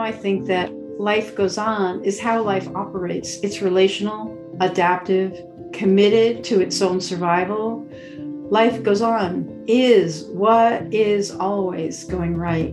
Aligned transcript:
now 0.00 0.06
I 0.06 0.12
think 0.12 0.46
that 0.46 0.72
life 0.98 1.34
goes 1.34 1.58
on 1.58 2.02
is 2.02 2.18
how 2.18 2.42
life 2.42 2.66
operates. 2.74 3.38
It's 3.40 3.60
relational, 3.60 4.34
adaptive, 4.58 5.38
committed 5.74 6.42
to 6.44 6.60
its 6.62 6.80
own 6.80 7.02
survival. 7.02 7.86
Life 8.50 8.82
goes 8.82 9.02
on 9.02 9.62
is 9.68 10.24
what 10.28 10.82
is 10.90 11.32
always 11.32 12.04
going 12.04 12.34
right. 12.34 12.72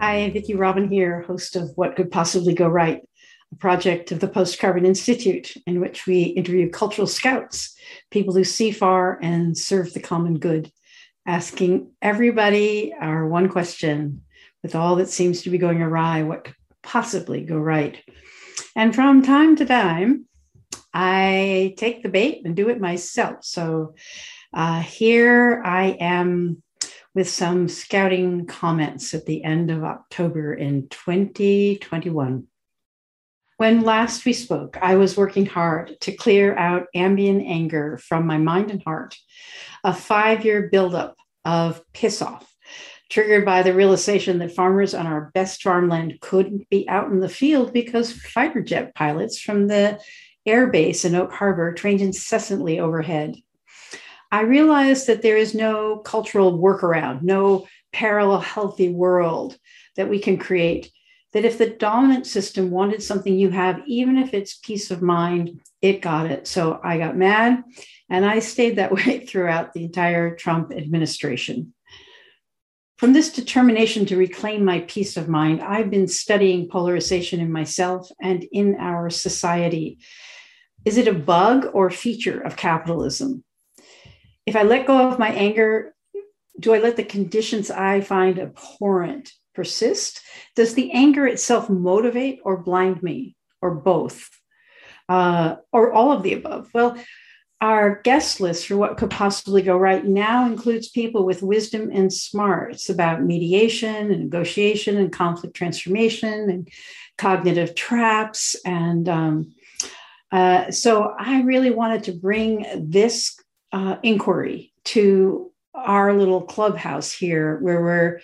Hi, 0.00 0.28
Vicki 0.30 0.56
Robin 0.56 0.88
here, 0.88 1.22
host 1.22 1.54
of 1.54 1.70
What 1.76 1.94
Could 1.94 2.10
Possibly 2.10 2.52
Go 2.52 2.66
Right, 2.66 3.02
a 3.52 3.56
project 3.56 4.10
of 4.10 4.18
the 4.18 4.26
Post 4.26 4.58
Carbon 4.58 4.84
Institute, 4.84 5.54
in 5.68 5.80
which 5.80 6.04
we 6.04 6.22
interview 6.22 6.68
cultural 6.68 7.06
scouts, 7.06 7.76
people 8.10 8.34
who 8.34 8.42
see 8.42 8.72
far 8.72 9.20
and 9.22 9.56
serve 9.56 9.94
the 9.94 10.00
common 10.00 10.40
good, 10.40 10.72
asking 11.26 11.92
everybody 12.02 12.92
our 13.00 13.24
one 13.28 13.48
question 13.48 14.22
with 14.62 14.74
all 14.74 14.96
that 14.96 15.08
seems 15.08 15.42
to 15.42 15.50
be 15.50 15.58
going 15.58 15.82
awry, 15.82 16.22
what 16.22 16.44
could 16.44 16.54
possibly 16.82 17.44
go 17.44 17.56
right? 17.56 18.02
And 18.74 18.94
from 18.94 19.22
time 19.22 19.56
to 19.56 19.66
time, 19.66 20.26
I 20.92 21.74
take 21.76 22.02
the 22.02 22.08
bait 22.08 22.42
and 22.44 22.56
do 22.56 22.68
it 22.68 22.80
myself. 22.80 23.44
So 23.44 23.94
uh, 24.52 24.80
here 24.80 25.62
I 25.64 25.96
am 26.00 26.62
with 27.14 27.28
some 27.28 27.68
scouting 27.68 28.46
comments 28.46 29.14
at 29.14 29.26
the 29.26 29.44
end 29.44 29.70
of 29.70 29.84
October 29.84 30.54
in 30.54 30.88
2021. 30.88 32.46
When 33.56 33.80
last 33.80 34.24
we 34.24 34.32
spoke, 34.32 34.78
I 34.80 34.94
was 34.94 35.16
working 35.16 35.44
hard 35.44 36.00
to 36.02 36.12
clear 36.12 36.56
out 36.56 36.86
ambient 36.94 37.44
anger 37.44 37.98
from 37.98 38.26
my 38.26 38.38
mind 38.38 38.70
and 38.70 38.82
heart, 38.82 39.16
a 39.82 39.92
five 39.92 40.44
year 40.44 40.68
buildup 40.70 41.16
of 41.44 41.82
piss 41.92 42.22
off 42.22 42.48
triggered 43.08 43.44
by 43.44 43.62
the 43.62 43.74
realization 43.74 44.38
that 44.38 44.54
farmers 44.54 44.94
on 44.94 45.06
our 45.06 45.30
best 45.34 45.62
farmland 45.62 46.20
couldn't 46.20 46.68
be 46.68 46.88
out 46.88 47.10
in 47.10 47.20
the 47.20 47.28
field 47.28 47.72
because 47.72 48.12
fighter 48.12 48.60
jet 48.60 48.94
pilots 48.94 49.40
from 49.40 49.66
the 49.66 49.98
air 50.44 50.66
base 50.66 51.04
in 51.04 51.14
Oak 51.14 51.32
Harbor 51.32 51.72
trained 51.72 52.00
incessantly 52.00 52.78
overhead. 52.80 53.36
I 54.30 54.42
realized 54.42 55.06
that 55.06 55.22
there 55.22 55.36
is 55.36 55.54
no 55.54 55.98
cultural 55.98 56.58
workaround, 56.58 57.22
no 57.22 57.66
parallel 57.92 58.40
healthy 58.40 58.90
world 58.90 59.56
that 59.96 60.08
we 60.08 60.18
can 60.18 60.36
create. 60.36 60.90
That 61.32 61.44
if 61.44 61.58
the 61.58 61.68
dominant 61.68 62.26
system 62.26 62.70
wanted 62.70 63.02
something 63.02 63.38
you 63.38 63.50
have, 63.50 63.82
even 63.86 64.18
if 64.18 64.32
it's 64.32 64.58
peace 64.58 64.90
of 64.90 65.02
mind, 65.02 65.60
it 65.82 66.00
got 66.00 66.30
it. 66.30 66.46
So 66.46 66.80
I 66.82 66.98
got 66.98 67.16
mad 67.16 67.62
and 68.08 68.24
I 68.24 68.38
stayed 68.38 68.76
that 68.76 68.92
way 68.92 69.26
throughout 69.26 69.72
the 69.72 69.84
entire 69.84 70.34
Trump 70.34 70.72
administration. 70.72 71.74
From 72.98 73.12
this 73.12 73.32
determination 73.32 74.06
to 74.06 74.16
reclaim 74.16 74.64
my 74.64 74.80
peace 74.80 75.16
of 75.16 75.28
mind, 75.28 75.62
I've 75.62 75.88
been 75.88 76.08
studying 76.08 76.68
polarization 76.68 77.38
in 77.38 77.52
myself 77.52 78.10
and 78.20 78.44
in 78.50 78.74
our 78.74 79.08
society. 79.08 79.98
Is 80.84 80.96
it 80.96 81.06
a 81.06 81.14
bug 81.14 81.68
or 81.72 81.90
feature 81.90 82.40
of 82.40 82.56
capitalism? 82.56 83.44
If 84.46 84.56
I 84.56 84.64
let 84.64 84.88
go 84.88 85.08
of 85.08 85.16
my 85.16 85.28
anger, 85.28 85.94
do 86.58 86.74
I 86.74 86.80
let 86.80 86.96
the 86.96 87.04
conditions 87.04 87.70
I 87.70 88.00
find 88.00 88.40
abhorrent 88.40 89.30
persist? 89.54 90.20
Does 90.56 90.74
the 90.74 90.90
anger 90.90 91.24
itself 91.24 91.70
motivate 91.70 92.40
or 92.44 92.56
blind 92.56 93.00
me, 93.04 93.36
or 93.62 93.76
both, 93.76 94.28
uh, 95.08 95.54
or 95.72 95.92
all 95.92 96.10
of 96.10 96.24
the 96.24 96.32
above? 96.32 96.68
Well, 96.74 96.98
our 97.60 98.00
guest 98.02 98.40
list 98.40 98.66
for 98.66 98.76
what 98.76 98.96
could 98.96 99.10
possibly 99.10 99.62
go 99.62 99.76
right 99.76 100.04
now 100.04 100.46
includes 100.46 100.88
people 100.88 101.24
with 101.24 101.42
wisdom 101.42 101.90
and 101.92 102.12
smarts 102.12 102.88
about 102.88 103.24
mediation 103.24 104.12
and 104.12 104.22
negotiation 104.22 104.96
and 104.96 105.12
conflict 105.12 105.56
transformation 105.56 106.50
and 106.50 106.68
cognitive 107.16 107.74
traps. 107.74 108.54
And 108.64 109.08
um, 109.08 109.54
uh, 110.30 110.70
so 110.70 111.14
I 111.18 111.42
really 111.42 111.70
wanted 111.70 112.04
to 112.04 112.12
bring 112.12 112.64
this 112.76 113.36
uh, 113.72 113.96
inquiry 114.04 114.72
to 114.84 115.50
our 115.74 116.12
little 116.12 116.42
clubhouse 116.42 117.12
here 117.12 117.58
where 117.58 117.82
we're 117.82 118.20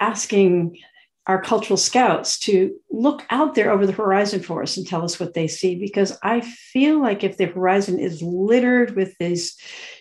asking 0.00 0.78
our 1.26 1.40
cultural 1.40 1.76
scouts 1.76 2.38
to 2.38 2.74
look 2.90 3.24
out 3.30 3.54
there 3.54 3.70
over 3.70 3.86
the 3.86 3.92
horizon 3.92 4.40
for 4.40 4.62
us 4.62 4.76
and 4.76 4.86
tell 4.86 5.04
us 5.04 5.18
what 5.18 5.34
they 5.34 5.48
see 5.48 5.74
because 5.74 6.16
i 6.22 6.40
feel 6.40 7.00
like 7.00 7.24
if 7.24 7.36
the 7.36 7.46
horizon 7.46 7.98
is 7.98 8.22
littered 8.22 8.94
with 8.94 9.16
these 9.18 9.56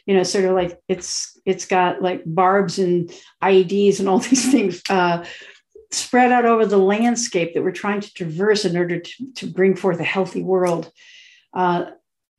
you 0.05 0.15
know 0.15 0.23
sort 0.23 0.45
of 0.45 0.53
like 0.53 0.79
it's 0.87 1.39
it's 1.45 1.65
got 1.65 2.01
like 2.01 2.21
barbs 2.25 2.79
and 2.79 3.11
ieds 3.41 3.99
and 3.99 4.09
all 4.09 4.19
these 4.29 4.51
things 4.51 4.81
uh, 4.89 5.23
spread 5.91 6.31
out 6.31 6.45
over 6.45 6.65
the 6.65 6.77
landscape 6.77 7.53
that 7.53 7.63
we're 7.63 7.71
trying 7.71 8.01
to 8.01 8.11
traverse 8.13 8.65
in 8.65 8.75
order 8.75 8.99
to, 8.99 9.33
to 9.35 9.47
bring 9.47 9.75
forth 9.75 9.99
a 9.99 10.03
healthy 10.03 10.41
world. 10.41 10.91
Uh, 11.53 11.85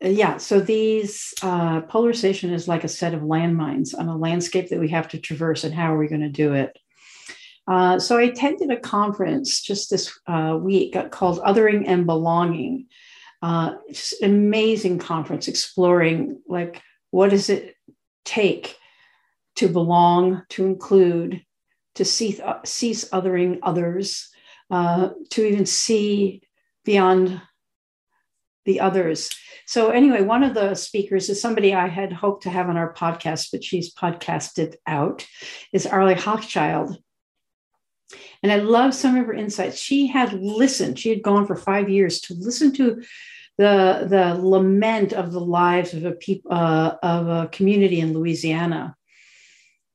yeah 0.01 0.37
so 0.37 0.61
these 0.61 1.33
uh, 1.43 1.81
polarization 1.83 2.53
is 2.53 2.69
like 2.69 2.85
a 2.85 2.89
set 2.89 3.15
of 3.15 3.23
landmines 3.23 3.97
on 3.97 4.09
a 4.09 4.17
landscape 4.17 4.69
that 4.69 4.81
we 4.81 4.89
have 4.89 5.09
to 5.09 5.19
traverse 5.19 5.65
and 5.65 5.75
how 5.75 5.95
are 5.95 5.99
we 5.99 6.09
going 6.09 6.21
to 6.21 6.29
do 6.29 6.53
it 6.53 6.77
uh, 7.67 7.99
so 7.99 8.19
I 8.19 8.23
attended 8.23 8.71
a 8.71 8.79
conference 8.79 9.63
just 9.63 9.91
this 9.91 10.13
uh, 10.27 10.59
week 10.61 10.97
called 11.11 11.41
Othering 11.41 11.85
and 11.87 12.07
Belonging. 12.07 12.87
Uh, 13.43 13.75
just 13.89 14.23
amazing 14.23 14.99
conference 14.99 15.49
exploring 15.49 16.41
like 16.49 16.81
what 17.11 17.31
does 17.31 17.51
it 17.51 17.77
take 18.25 18.79
to 19.57 19.69
belong, 19.69 20.43
to 20.49 20.65
include, 20.65 21.43
to 21.95 22.05
cease, 22.05 22.41
cease 22.65 23.09
othering 23.11 23.59
others, 23.63 24.29
uh, 24.71 25.11
to 25.31 25.47
even 25.47 25.67
see 25.67 26.43
beyond 26.85 27.41
the 28.65 28.81
others. 28.81 29.31
So, 29.67 29.91
anyway, 29.91 30.23
one 30.23 30.43
of 30.43 30.55
the 30.55 30.75
speakers 30.75 31.29
is 31.29 31.41
somebody 31.41 31.75
I 31.75 31.89
had 31.89 32.13
hoped 32.13 32.43
to 32.45 32.51
have 32.51 32.69
on 32.69 32.77
our 32.77 32.93
podcast, 32.95 33.49
but 33.53 33.63
she's 33.63 33.95
podcasted 33.95 34.77
out, 34.87 35.27
is 35.73 35.87
Arlie 35.87 36.15
Hochschild. 36.15 36.97
And 38.43 38.53
I 38.53 38.57
love 38.57 38.95
some 38.95 39.17
of 39.17 39.27
her 39.27 39.33
insights. 39.33 39.79
She 39.79 40.07
had 40.07 40.33
listened, 40.35 40.99
she 40.99 41.11
had 41.11 41.23
gone 41.23 41.47
for 41.47 41.57
five 41.57 41.89
years 41.89 42.21
to 42.23 42.35
listen 42.35 42.73
to 42.75 43.03
the, 43.57 44.07
the 44.09 44.35
lament 44.35 45.13
of 45.13 45.33
the 45.33 45.41
lives 45.41 45.95
of 45.95 46.05
a, 46.05 46.13
peop, 46.13 46.43
uh, 46.51 46.97
of 47.03 47.29
a 47.29 47.49
community 47.49 48.01
in 48.01 48.13
Louisiana. 48.13 48.97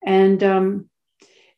And, 0.05 0.41
um, 0.43 0.89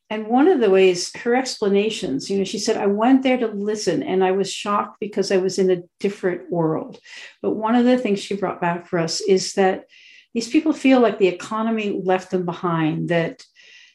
and 0.09 0.27
one 0.27 0.49
of 0.49 0.59
the 0.59 0.69
ways, 0.69 1.15
her 1.15 1.35
explanations, 1.35 2.29
you 2.29 2.37
know, 2.37 2.43
she 2.43 2.59
said, 2.59 2.75
I 2.75 2.87
went 2.87 3.23
there 3.23 3.37
to 3.37 3.47
listen 3.47 4.03
and 4.03 4.23
I 4.23 4.31
was 4.31 4.51
shocked 4.51 4.97
because 4.99 5.31
I 5.31 5.37
was 5.37 5.57
in 5.57 5.71
a 5.71 5.83
different 6.01 6.51
world. 6.51 6.99
But 7.41 7.51
one 7.51 7.75
of 7.75 7.85
the 7.85 7.97
things 7.97 8.19
she 8.19 8.35
brought 8.35 8.59
back 8.59 8.87
for 8.87 8.99
us 8.99 9.21
is 9.21 9.53
that 9.53 9.85
these 10.33 10.49
people 10.49 10.73
feel 10.73 10.99
like 10.99 11.17
the 11.17 11.27
economy 11.27 12.01
left 12.03 12.31
them 12.31 12.45
behind, 12.45 13.09
that 13.09 13.45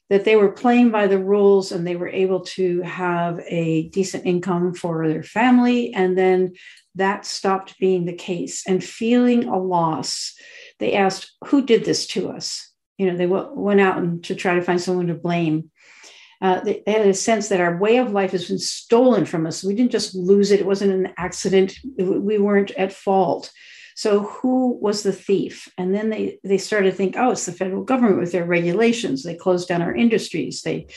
that 0.09 0.25
they 0.25 0.37
were 0.37 0.53
playing 0.53 0.91
by 0.91 1.07
the 1.07 1.19
rules 1.19 1.73
and 1.73 1.87
they 1.87 1.97
were 1.97 2.09
able 2.09 2.41
to 2.41 2.81
have 2.83 3.41
a 3.41 3.89
decent 3.89 4.25
income 4.25 4.73
for 4.73 5.09
their 5.09 5.23
family. 5.23 5.93
And 5.93 6.17
then 6.17 6.53
that 6.95 7.27
stopped 7.27 7.79
being 7.79 8.05
the 8.05 8.13
case. 8.13 8.63
And 8.67 8.83
feeling 8.83 9.45
a 9.49 9.59
loss, 9.59 10.35
they 10.79 10.95
asked, 10.95 11.33
Who 11.47 11.65
did 11.65 11.85
this 11.85 12.07
to 12.09 12.31
us? 12.31 12.73
You 12.99 13.11
know, 13.11 13.17
they 13.17 13.27
w- 13.27 13.51
went 13.53 13.81
out 13.81 13.99
and 13.99 14.23
to 14.25 14.35
try 14.35 14.55
to 14.55 14.63
find 14.63 14.81
someone 14.81 15.09
to 15.09 15.15
blame. 15.15 15.71
Uh, 16.41 16.61
they, 16.61 16.83
they 16.87 16.93
had 16.93 17.07
a 17.07 17.15
sense 17.15 17.49
that 17.49 17.61
our 17.61 17.79
way 17.79 17.97
of 17.97 18.13
life 18.13 18.31
has 18.31 18.49
been 18.49 18.59
stolen 18.59 19.25
from 19.25 19.47
us. 19.47 19.65
We 19.65 19.75
didn't 19.75 19.91
just 19.91 20.15
lose 20.15 20.51
it, 20.51 20.61
it 20.61 20.67
wasn't 20.67 20.93
an 20.93 21.15
accident, 21.17 21.79
we 21.99 22.39
weren't 22.39 22.71
at 22.73 22.93
fault. 22.93 23.51
So 23.97 24.25
who 24.25 24.79
was 24.79 25.03
the 25.03 25.13
thief? 25.13 25.73
And 25.79 25.95
then 25.95 26.11
they 26.11 26.39
they 26.45 26.59
started 26.59 26.91
to 26.91 26.97
think, 26.97 27.17
oh, 27.17 27.31
it's 27.31 27.47
the 27.47 27.53
federal 27.53 27.83
government 27.83 28.21
with 28.21 28.31
their 28.31 28.45
regulations. 28.45 29.23
They 29.23 29.35
closed 29.35 29.69
down 29.69 29.83
our 29.83 29.95
industries. 29.95 30.63
They 30.63 30.89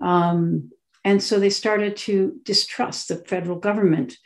um, 0.00 0.70
and 1.04 1.22
so 1.22 1.38
they 1.38 1.50
started 1.50 1.96
to 1.96 2.34
distrust 2.42 3.08
the 3.08 3.16
federal 3.16 3.58
government. 3.58 4.16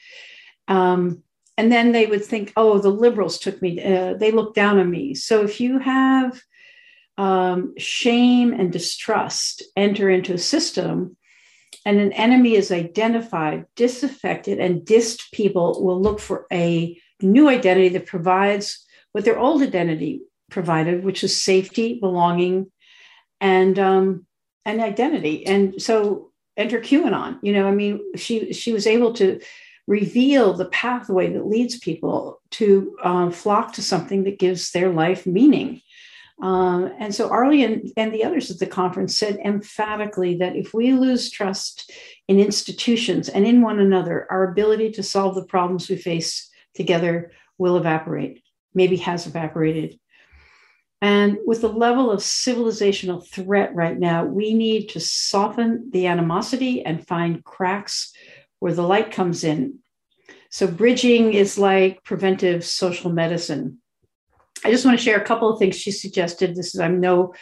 Um, 0.67 1.23
and 1.59 1.71
then 1.71 1.93
they 1.93 2.07
would 2.07 2.25
think, 2.25 2.55
oh, 2.57 2.79
the 2.79 2.89
liberals 2.89 3.39
took 3.39 3.61
me. 3.61 3.79
Uh, 3.83 4.15
they 4.15 4.31
looked 4.31 4.57
down 4.57 4.79
on 4.79 4.91
me. 4.91 5.15
So 5.15 5.43
if 5.43 5.61
you 5.61 5.79
have 5.79 6.41
um, 7.19 7.75
shame 7.77 8.55
and 8.55 8.73
distrust 8.73 9.63
enter 9.77 10.09
into 10.09 10.33
a 10.33 10.39
system, 10.39 11.19
and 11.85 12.01
an 12.01 12.13
enemy 12.13 12.55
is 12.55 12.73
identified, 12.73 13.67
disaffected, 13.77 14.59
and 14.59 14.83
dissed 14.87 15.31
people 15.33 15.85
will 15.85 16.01
look 16.01 16.21
for 16.21 16.47
a 16.51 16.99
new 17.23 17.49
identity 17.49 17.89
that 17.91 18.07
provides 18.07 18.85
what 19.13 19.25
their 19.25 19.39
old 19.39 19.63
identity 19.63 20.23
provided, 20.51 21.05
which 21.05 21.25
is 21.25 21.43
safety, 21.43 21.99
belonging, 21.99 22.71
and 23.41 23.79
um, 23.79 24.27
and 24.65 24.81
identity. 24.81 25.47
And 25.47 25.81
so 25.81 26.31
enter 26.57 26.81
QAnon. 26.81 27.39
You 27.43 27.53
know, 27.53 27.67
I 27.69 27.73
mean, 27.73 28.01
she 28.17 28.53
she 28.53 28.73
was 28.73 28.87
able 28.87 29.13
to 29.15 29.41
reveal 29.87 30.53
the 30.53 30.67
pathway 30.67 31.33
that 31.33 31.47
leads 31.47 31.79
people 31.79 32.41
to 32.53 32.97
um, 33.03 33.33
flock 33.33 33.73
to 33.75 33.83
something 33.83 34.25
that 34.25 34.39
gives 34.39 34.71
their 34.71 34.91
life 34.91 35.27
meaning. 35.27 35.81
Um, 36.41 36.93
and 36.99 37.15
so 37.15 37.29
Arlie 37.29 37.63
and, 37.63 37.91
and 37.97 38.13
the 38.13 38.25
others 38.25 38.51
at 38.51 38.59
the 38.59 38.67
conference 38.67 39.17
said 39.17 39.39
emphatically 39.45 40.37
that 40.39 40.57
if 40.57 40.75
we 40.75 40.93
lose 40.93 41.31
trust 41.31 41.93
in 42.27 42.41
institutions 42.41 43.29
and 43.29 43.47
in 43.47 43.63
one 43.63 43.79
another, 43.79 44.27
our 44.31 44.51
ability 44.51 44.91
to 44.93 45.03
solve 45.03 45.35
the 45.35 45.45
problems 45.45 45.89
we 45.89 45.97
face 45.97 46.49
together 46.75 47.33
will 47.59 47.77
evaporate, 47.77 48.43
maybe 48.75 48.97
has 48.97 49.27
evaporated. 49.27 49.99
And 51.01 51.39
with 51.45 51.63
the 51.63 51.69
level 51.69 52.13
of 52.13 52.21
civilizational 52.21 53.27
threat 53.27 53.75
right 53.75 53.99
now, 53.99 54.25
we 54.25 54.55
need 54.55 54.91
to 54.91 55.01
soften 55.01 55.91
the 55.91 56.07
animosity 56.07 56.85
and 56.85 57.07
find 57.07 57.45
cracks 57.45 58.13
where 58.61 58.73
the 58.73 58.87
light 58.87 59.11
comes 59.11 59.43
in. 59.43 59.81
So, 60.51 60.69
bridging 60.69 61.33
is 61.33 61.59
like 61.59 62.05
preventive 62.05 62.65
social 62.65 63.11
medicine. 63.11 63.79
I 64.65 64.71
just 64.71 64.85
want 64.85 64.97
to 64.97 65.05
share 65.05 65.21
a 65.21 65.25
couple 65.25 65.51
of 65.51 65.59
things 65.59 65.75
she 65.75 65.91
suggested. 65.91 66.55
This 66.55 66.75
is, 66.75 66.81
I'm 66.81 67.01
no 67.01 67.35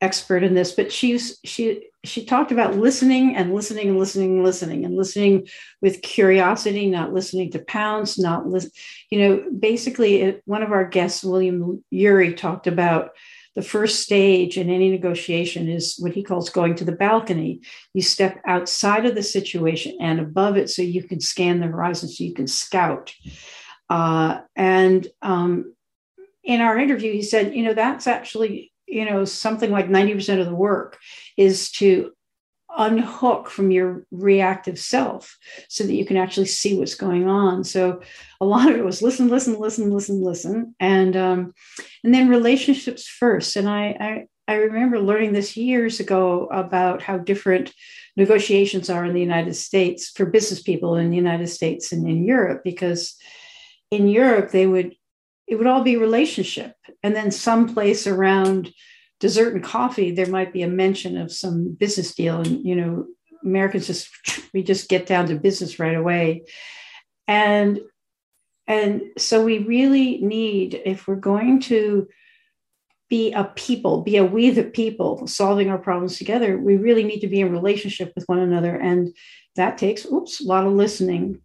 expert 0.00 0.42
in 0.42 0.54
this, 0.54 0.72
but 0.72 0.92
she's 0.92 1.38
she 1.44 1.88
she 2.04 2.24
talked 2.24 2.52
about 2.52 2.76
listening 2.76 3.36
and 3.36 3.54
listening 3.54 3.88
and 3.88 3.98
listening 3.98 4.36
and 4.36 4.44
listening 4.44 4.84
and 4.84 4.96
listening 4.96 5.46
with 5.82 6.02
curiosity, 6.02 6.88
not 6.88 7.12
listening 7.12 7.50
to 7.50 7.58
pounds, 7.58 8.18
not 8.18 8.46
listen. 8.46 8.70
You 9.10 9.18
know, 9.18 9.44
basically, 9.58 10.22
it, 10.22 10.42
one 10.46 10.62
of 10.62 10.72
our 10.72 10.86
guests, 10.86 11.22
William 11.22 11.84
Ury, 11.90 12.34
talked 12.34 12.66
about 12.66 13.10
the 13.56 13.62
first 13.62 14.00
stage 14.00 14.56
in 14.56 14.70
any 14.70 14.90
negotiation 14.90 15.68
is 15.68 15.96
what 15.98 16.12
he 16.12 16.22
calls 16.22 16.48
going 16.48 16.76
to 16.76 16.84
the 16.84 16.92
balcony. 16.92 17.60
You 17.92 18.00
step 18.00 18.40
outside 18.46 19.04
of 19.04 19.14
the 19.14 19.22
situation 19.22 19.98
and 20.00 20.20
above 20.20 20.56
it, 20.56 20.70
so 20.70 20.82
you 20.82 21.02
can 21.02 21.20
scan 21.20 21.60
the 21.60 21.66
horizon, 21.66 22.08
so 22.08 22.24
you 22.24 22.32
can 22.32 22.46
scout. 22.46 23.12
Uh, 23.90 24.40
and 24.56 25.06
um, 25.20 25.74
in 26.44 26.60
our 26.60 26.78
interview, 26.78 27.12
he 27.12 27.22
said, 27.22 27.54
you 27.54 27.64
know, 27.64 27.74
that's 27.74 28.06
actually 28.06 28.69
you 28.90 29.04
know 29.04 29.24
something 29.24 29.70
like 29.70 29.88
90% 29.88 30.40
of 30.40 30.46
the 30.46 30.54
work 30.54 30.98
is 31.36 31.70
to 31.72 32.12
unhook 32.76 33.50
from 33.50 33.70
your 33.70 34.06
reactive 34.10 34.78
self 34.78 35.36
so 35.68 35.84
that 35.84 35.94
you 35.94 36.04
can 36.04 36.16
actually 36.16 36.46
see 36.46 36.78
what's 36.78 36.94
going 36.94 37.28
on. 37.28 37.64
So 37.64 38.00
a 38.40 38.44
lot 38.44 38.70
of 38.70 38.76
it 38.76 38.84
was 38.84 39.02
listen 39.02 39.28
listen 39.28 39.58
listen 39.58 39.90
listen 39.90 40.22
listen. 40.22 40.74
And 40.78 41.16
um, 41.16 41.52
and 42.04 42.14
then 42.14 42.28
relationships 42.28 43.06
first. 43.06 43.56
And 43.56 43.68
I, 43.68 43.96
I 44.00 44.26
i 44.50 44.54
remember 44.54 44.98
learning 44.98 45.32
this 45.32 45.56
years 45.56 46.00
ago 46.00 46.46
about 46.50 47.00
how 47.00 47.16
different 47.16 47.72
negotiations 48.16 48.90
are 48.90 49.04
in 49.04 49.14
the 49.14 49.20
united 49.20 49.54
states 49.54 50.10
for 50.10 50.26
business 50.26 50.60
people 50.60 50.96
in 50.96 51.10
the 51.10 51.16
united 51.16 51.46
states 51.46 51.92
and 51.92 52.08
in 52.08 52.24
europe 52.24 52.62
because 52.64 53.16
in 53.90 54.08
europe 54.08 54.50
they 54.50 54.66
would 54.66 54.94
it 55.50 55.56
would 55.56 55.66
all 55.66 55.82
be 55.82 55.96
relationship. 55.96 56.76
And 57.02 57.14
then 57.14 57.32
someplace 57.32 58.06
around 58.06 58.72
dessert 59.18 59.52
and 59.52 59.64
coffee, 59.64 60.12
there 60.12 60.28
might 60.28 60.52
be 60.52 60.62
a 60.62 60.68
mention 60.68 61.16
of 61.16 61.32
some 61.32 61.72
business 61.72 62.14
deal. 62.14 62.40
And, 62.40 62.64
you 62.64 62.76
know, 62.76 63.06
Americans 63.44 63.88
just, 63.88 64.08
we 64.54 64.62
just 64.62 64.88
get 64.88 65.06
down 65.06 65.26
to 65.26 65.34
business 65.34 65.80
right 65.80 65.96
away. 65.96 66.44
And, 67.26 67.80
and 68.68 69.02
so 69.18 69.44
we 69.44 69.58
really 69.58 70.18
need, 70.22 70.80
if 70.84 71.08
we're 71.08 71.16
going 71.16 71.60
to 71.62 72.08
be 73.08 73.32
a 73.32 73.42
people, 73.42 74.02
be 74.02 74.18
a 74.18 74.24
we 74.24 74.50
the 74.50 74.62
people 74.62 75.26
solving 75.26 75.68
our 75.68 75.78
problems 75.78 76.16
together, 76.16 76.56
we 76.56 76.76
really 76.76 77.02
need 77.02 77.20
to 77.20 77.26
be 77.26 77.40
in 77.40 77.50
relationship 77.50 78.12
with 78.14 78.24
one 78.26 78.38
another. 78.38 78.76
And 78.76 79.16
that 79.56 79.78
takes, 79.78 80.06
oops, 80.06 80.40
a 80.40 80.46
lot 80.46 80.64
of 80.64 80.74
listening. 80.74 81.40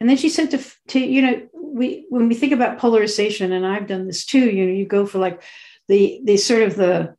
And 0.00 0.08
then 0.08 0.16
she 0.16 0.28
said 0.28 0.50
to, 0.50 0.60
to 0.88 1.00
you 1.00 1.22
know, 1.22 1.48
we 1.52 2.06
when 2.08 2.28
we 2.28 2.34
think 2.34 2.52
about 2.52 2.78
polarization, 2.78 3.52
and 3.52 3.66
I've 3.66 3.86
done 3.86 4.06
this 4.06 4.24
too, 4.24 4.50
you 4.50 4.66
know, 4.66 4.72
you 4.72 4.86
go 4.86 5.06
for 5.06 5.18
like 5.18 5.42
the 5.88 6.20
the 6.24 6.36
sort 6.36 6.62
of 6.62 6.76
the 6.76 7.16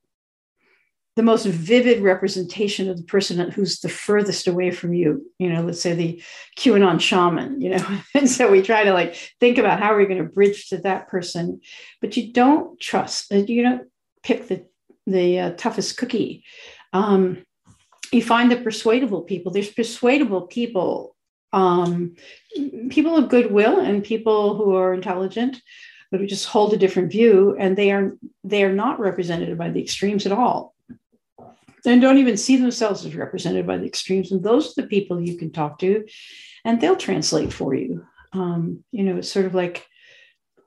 the 1.17 1.23
most 1.23 1.47
vivid 1.47 2.03
representation 2.03 2.87
of 2.87 2.97
the 2.97 3.03
person 3.03 3.49
who's 3.49 3.79
the 3.79 3.89
furthest 3.89 4.47
away 4.47 4.69
from 4.69 4.93
you, 4.93 5.25
you 5.39 5.51
know, 5.51 5.63
let's 5.63 5.81
say 5.81 5.95
the 5.95 6.21
QAnon 6.59 7.01
shaman, 7.01 7.59
you 7.59 7.71
know. 7.71 7.83
and 8.13 8.29
so 8.29 8.51
we 8.51 8.61
try 8.61 8.83
to 8.83 8.93
like 8.93 9.15
think 9.39 9.57
about 9.57 9.79
how 9.79 9.91
are 9.91 9.97
we 9.97 10.05
going 10.05 10.23
to 10.23 10.31
bridge 10.31 10.69
to 10.69 10.77
that 10.77 11.07
person, 11.07 11.59
but 12.01 12.15
you 12.15 12.31
don't 12.31 12.79
trust, 12.79 13.33
uh, 13.33 13.37
you 13.37 13.63
don't 13.63 13.87
pick 14.21 14.47
the 14.47 14.63
the 15.07 15.39
uh, 15.39 15.51
toughest 15.57 15.97
cookie. 15.97 16.43
Um, 16.93 17.43
you 18.11 18.21
find 18.21 18.51
the 18.51 18.57
persuadable 18.57 19.21
people. 19.21 19.51
There's 19.51 19.71
persuadable 19.71 20.43
people 20.43 21.15
um, 21.53 22.15
people 22.89 23.15
of 23.17 23.29
goodwill 23.29 23.79
and 23.79 24.03
people 24.03 24.55
who 24.55 24.75
are 24.75 24.93
intelligent 24.93 25.61
but 26.11 26.19
who 26.19 26.27
just 26.27 26.47
hold 26.47 26.73
a 26.73 26.77
different 26.77 27.11
view 27.11 27.55
and 27.59 27.77
they 27.77 27.91
are 27.91 28.17
they 28.43 28.63
are 28.63 28.73
not 28.73 28.99
represented 28.99 29.57
by 29.57 29.69
the 29.69 29.81
extremes 29.81 30.25
at 30.25 30.31
all. 30.31 30.73
And 31.85 32.01
don't 32.01 32.17
even 32.17 32.37
see 32.37 32.57
themselves 32.57 33.05
as 33.05 33.15
represented 33.15 33.65
by 33.65 33.77
the 33.77 33.85
extremes 33.85 34.31
and 34.31 34.43
those 34.43 34.69
are 34.69 34.81
the 34.81 34.87
people 34.87 35.21
you 35.21 35.37
can 35.37 35.51
talk 35.51 35.79
to 35.79 36.05
and 36.65 36.79
they'll 36.79 36.95
translate 36.95 37.53
for 37.53 37.73
you. 37.73 38.05
Um, 38.33 38.83
you 38.91 39.03
know 39.03 39.17
it's 39.17 39.31
sort 39.31 39.45
of 39.45 39.55
like 39.55 39.85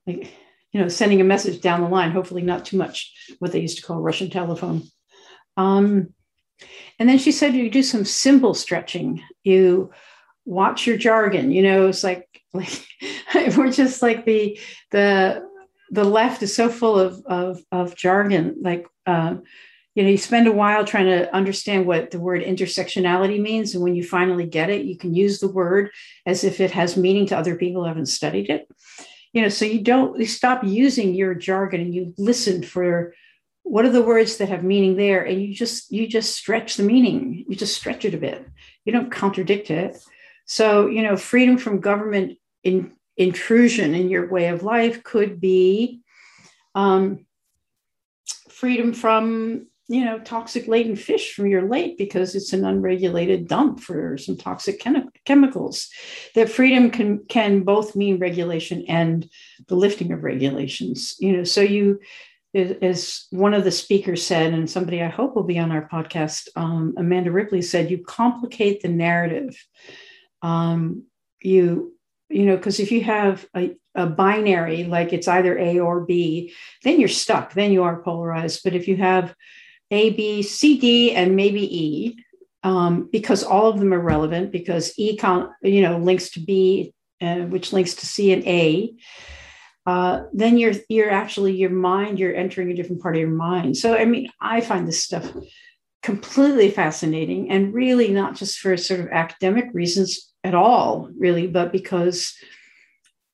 like 0.07 0.31
you 0.73 0.81
know 0.81 0.89
sending 0.89 1.21
a 1.21 1.25
message 1.25 1.61
down 1.61 1.83
the 1.83 1.89
line 1.89 2.11
hopefully 2.11 2.43
not 2.43 2.65
too 2.65 2.77
much 2.77 3.13
what 3.39 3.53
they 3.53 3.61
used 3.61 3.79
to 3.79 3.85
call 3.85 4.01
russian 4.01 4.31
telephone. 4.31 4.83
Um, 5.57 6.15
and 6.99 7.09
then 7.09 7.19
she 7.19 7.33
said 7.33 7.55
you 7.55 7.71
do 7.71 7.83
some 7.83 8.05
symbol 8.05 8.55
stretching. 8.55 9.23
You 9.43 9.91
watch 10.45 10.87
your 10.87 10.97
jargon 10.97 11.51
you 11.51 11.63
know 11.63 11.89
it's 11.89 12.05
like 12.05 12.27
like 12.53 12.87
we're 13.57 13.71
just 13.71 14.03
like 14.03 14.25
the 14.25 14.59
the 14.91 15.49
the 15.91 16.05
left 16.05 16.43
is 16.43 16.55
so 16.55 16.69
full 16.69 16.99
of 16.99 17.25
of, 17.27 17.61
of 17.73 17.97
jargon 17.97 18.57
like 18.61 18.87
um, 19.07 19.43
you 19.95 20.03
know 20.03 20.09
you 20.09 20.19
spend 20.19 20.47
a 20.47 20.53
while 20.53 20.85
trying 20.85 21.07
to 21.07 21.33
understand 21.35 21.87
what 21.87 22.11
the 22.11 22.21
word 22.21 22.43
intersectionality 22.43 23.41
means 23.41 23.75
and 23.75 23.83
when 23.83 23.95
you 23.95 24.05
finally 24.05 24.47
get 24.47 24.71
it 24.71 24.85
you 24.85 24.97
can 24.97 25.15
use 25.15 25.41
the 25.41 25.51
word 25.51 25.91
as 26.27 26.45
if 26.45 26.61
it 26.61 26.71
has 26.71 26.97
meaning 26.97 27.27
to 27.27 27.37
other 27.37 27.57
people 27.57 27.83
who 27.83 27.89
haven't 27.89 28.07
studied 28.07 28.51
it. 28.51 28.69
You 29.33 29.43
know 29.43 29.49
so 29.49 29.65
you 29.65 29.81
don't 29.81 30.19
you 30.19 30.27
stop 30.27 30.65
using 30.65 31.15
your 31.15 31.35
jargon 31.35 31.81
and 31.81 31.95
you 31.95 32.15
listen 32.19 32.63
for 32.63 33.15
what 33.63 33.85
are 33.85 33.91
the 33.91 34.03
words 34.03 34.39
that 34.39 34.49
have 34.49 34.65
meaning 34.65 34.97
there 34.97 35.25
and 35.25 35.41
you 35.41 35.55
just 35.55 35.93
you 35.93 36.07
just 36.09 36.35
stretch 36.35 36.77
the 36.77 36.83
meaning. 36.83 37.45
You 37.49 37.57
just 37.57 37.77
stretch 37.77 38.05
it 38.05 38.15
a 38.15 38.19
bit. 38.19 38.45
You 38.85 38.93
don't 38.93 39.13
contradict 39.13 39.71
it 39.71 39.97
so, 40.51 40.89
you 40.89 41.05
know, 41.05 41.17
freedom 41.17 41.59
from 41.59 41.79
government 41.79 42.37
in, 42.65 42.91
intrusion 43.17 43.95
in 43.95 44.09
your 44.11 44.29
way 44.29 44.49
of 44.49 44.65
life 44.65 45.05
could 45.05 45.41
be 45.41 46.01
um, 46.75 47.25
freedom 48.49 48.93
from, 48.93 49.69
you 49.87 50.05
know, 50.05 50.19
toxic 50.19 50.67
laden 50.67 50.97
fish 50.97 51.35
from 51.35 51.47
your 51.47 51.69
lake 51.69 51.97
because 51.99 52.35
it's 52.35 52.53
an 52.53 52.65
unregulated 52.65 53.47
dump 53.47 53.79
for 53.79 54.19
some 54.19 54.37
toxic 54.37 54.81
chem- 54.81 55.11
chemicals. 55.25 55.89
That 56.35 56.51
freedom 56.51 56.91
can 56.91 57.27
can 57.29 57.61
both 57.61 57.95
mean 57.95 58.19
regulation 58.19 58.85
and 58.89 59.31
the 59.69 59.77
lifting 59.77 60.11
of 60.11 60.25
regulations. 60.25 61.15
You 61.21 61.37
know, 61.37 61.45
so 61.45 61.61
you 61.61 62.01
as 62.55 63.29
one 63.31 63.55
of 63.55 63.63
the 63.63 63.71
speakers 63.71 64.27
said, 64.27 64.53
and 64.53 64.69
somebody 64.69 65.01
I 65.01 65.11
hope 65.11 65.37
will 65.37 65.45
be 65.45 65.61
on 65.61 65.71
our 65.71 65.89
podcast, 65.89 66.49
um, 66.57 66.95
Amanda 66.97 67.31
Ripley 67.31 67.63
said, 67.63 67.89
you 67.89 67.99
complicate 67.99 68.83
the 68.83 68.89
narrative 68.89 69.57
um, 70.43 71.05
you 71.41 71.95
you 72.29 72.47
know 72.47 72.57
because 72.57 72.81
if 72.81 72.93
you 72.93 73.03
have 73.03 73.47
a, 73.57 73.77
a 73.95 74.07
binary 74.07 74.85
like 74.85 75.13
it's 75.13 75.29
either 75.29 75.59
a 75.59 75.79
or 75.81 76.01
b 76.01 76.55
then 76.85 77.01
you're 77.01 77.09
stuck 77.09 77.53
then 77.55 77.73
you 77.73 77.83
are 77.83 78.03
polarized. 78.03 78.63
But 78.65 78.75
if 78.75 78.89
you 78.89 78.97
have 78.97 79.35
a 79.91 80.11
b 80.11 80.43
c 80.43 80.79
d 80.79 81.13
and 81.13 81.37
maybe 81.37 81.63
e 81.63 82.25
um, 82.63 83.09
because 83.11 83.43
all 83.43 83.71
of 83.71 83.79
them 83.79 83.93
are 83.93 84.01
relevant 84.01 84.53
because 84.53 84.93
e 84.99 85.17
con- 85.17 85.51
you 85.63 85.83
know 85.83 85.99
links 85.99 86.31
to 86.31 86.41
b 86.41 86.93
uh, 87.21 87.41
which 87.47 87.73
links 87.73 87.95
to 87.95 88.07
c 88.07 88.33
and 88.33 88.47
a 88.47 88.93
uh, 89.87 90.25
then 90.33 90.59
you're 90.59 90.75
you're 90.89 91.11
actually 91.11 91.57
your 91.57 91.71
mind 91.71 92.19
you're 92.19 92.35
entering 92.35 92.71
a 92.71 92.75
different 92.75 93.03
part 93.03 93.17
of 93.17 93.21
your 93.21 93.31
mind. 93.31 93.77
So 93.77 93.97
i 93.97 94.05
mean 94.05 94.29
i 94.41 94.61
find 94.61 94.87
this 94.87 95.03
stuff 95.03 95.33
completely 96.03 96.71
fascinating 96.71 97.51
and 97.51 97.75
really 97.75 98.09
not 98.09 98.35
just 98.35 98.59
for 98.59 98.77
sort 98.77 99.01
of 99.01 99.09
academic 99.09 99.67
reasons 99.75 100.30
at 100.45 100.55
all, 100.55 101.11
really, 101.19 101.47
but 101.47 101.73
because 101.73 102.35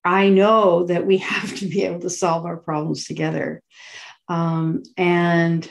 I 0.05 0.29
know 0.29 0.85
that 0.87 1.07
we 1.07 1.17
have 1.19 1.55
to 1.57 1.67
be 1.67 1.85
able 1.85 2.01
to 2.01 2.11
solve 2.11 2.45
our 2.45 2.57
problems 2.57 3.05
together. 3.05 3.63
Um, 4.29 4.83
and 4.97 5.71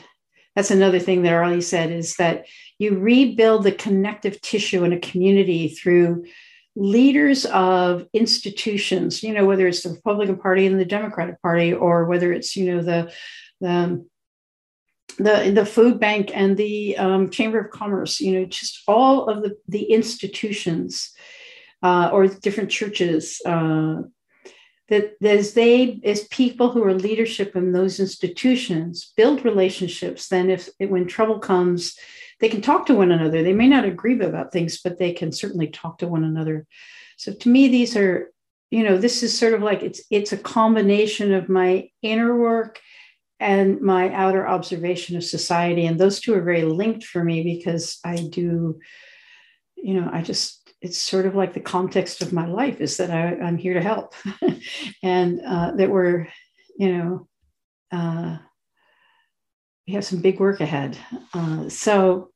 that's 0.54 0.70
another 0.70 0.98
thing 0.98 1.22
that 1.22 1.32
Arlie 1.34 1.60
said 1.60 1.90
is 1.90 2.16
that 2.16 2.46
you 2.78 2.98
rebuild 2.98 3.64
the 3.64 3.72
connective 3.72 4.40
tissue 4.40 4.84
in 4.84 4.92
a 4.92 5.00
community 5.00 5.68
through 5.68 6.24
leaders 6.74 7.46
of 7.46 8.06
institutions, 8.12 9.22
you 9.22 9.32
know, 9.32 9.44
whether 9.46 9.66
it's 9.66 9.82
the 9.82 9.90
Republican 9.90 10.36
Party 10.36 10.66
and 10.66 10.78
the 10.78 10.84
Democratic 10.84 11.40
Party, 11.42 11.72
or 11.72 12.04
whether 12.06 12.32
it's, 12.32 12.56
you 12.56 12.74
know, 12.74 12.82
the, 12.82 13.12
the 13.60 14.04
the 15.18 15.50
the 15.54 15.64
food 15.64 15.98
bank 15.98 16.30
and 16.34 16.56
the 16.56 16.96
um, 16.98 17.30
chamber 17.30 17.58
of 17.58 17.70
commerce 17.70 18.20
you 18.20 18.32
know 18.32 18.44
just 18.44 18.82
all 18.86 19.28
of 19.28 19.42
the 19.42 19.56
the 19.68 19.84
institutions 19.84 21.12
uh, 21.82 22.10
or 22.12 22.26
different 22.26 22.70
churches 22.70 23.40
uh, 23.46 23.96
that 24.88 25.14
as 25.22 25.54
they 25.54 26.00
as 26.04 26.28
people 26.28 26.70
who 26.70 26.82
are 26.84 26.94
leadership 26.94 27.56
in 27.56 27.72
those 27.72 27.98
institutions 28.00 29.12
build 29.16 29.44
relationships 29.44 30.28
then 30.28 30.50
if 30.50 30.68
when 30.78 31.06
trouble 31.06 31.38
comes 31.38 31.96
they 32.40 32.48
can 32.48 32.60
talk 32.60 32.86
to 32.86 32.94
one 32.94 33.12
another. 33.12 33.42
They 33.42 33.54
may 33.54 33.68
not 33.68 33.84
agree 33.84 34.20
about 34.20 34.52
things 34.52 34.80
but 34.82 34.98
they 34.98 35.12
can 35.12 35.32
certainly 35.32 35.68
talk 35.68 35.98
to 35.98 36.08
one 36.08 36.24
another. 36.24 36.66
So 37.16 37.32
to 37.32 37.48
me 37.48 37.68
these 37.68 37.96
are 37.96 38.30
you 38.70 38.82
know 38.82 38.98
this 38.98 39.22
is 39.22 39.36
sort 39.36 39.54
of 39.54 39.62
like 39.62 39.82
it's 39.82 40.02
it's 40.10 40.32
a 40.32 40.38
combination 40.38 41.32
of 41.32 41.48
my 41.48 41.88
inner 42.02 42.36
work 42.36 42.80
and 43.38 43.80
my 43.80 44.12
outer 44.12 44.46
observation 44.46 45.16
of 45.16 45.24
society. 45.24 45.86
And 45.86 45.98
those 45.98 46.20
two 46.20 46.34
are 46.34 46.42
very 46.42 46.62
linked 46.62 47.04
for 47.04 47.22
me 47.22 47.42
because 47.42 47.98
i 48.04 48.16
do 48.16 48.78
you 49.76 49.94
know 49.94 50.08
i 50.12 50.22
just 50.22 50.65
it's 50.86 50.98
sort 50.98 51.26
of 51.26 51.34
like 51.34 51.52
the 51.52 51.58
context 51.60 52.22
of 52.22 52.32
my 52.32 52.46
life 52.46 52.80
is 52.80 52.96
that 52.98 53.10
I, 53.10 53.34
am 53.44 53.58
here 53.58 53.74
to 53.74 53.82
help 53.82 54.14
and 55.02 55.40
uh, 55.44 55.72
that 55.72 55.90
we're, 55.90 56.28
you 56.78 56.96
know, 56.96 57.28
uh, 57.90 58.38
we 59.86 59.94
have 59.94 60.04
some 60.04 60.20
big 60.20 60.38
work 60.38 60.60
ahead. 60.60 60.96
Uh, 61.34 61.68
so 61.68 62.30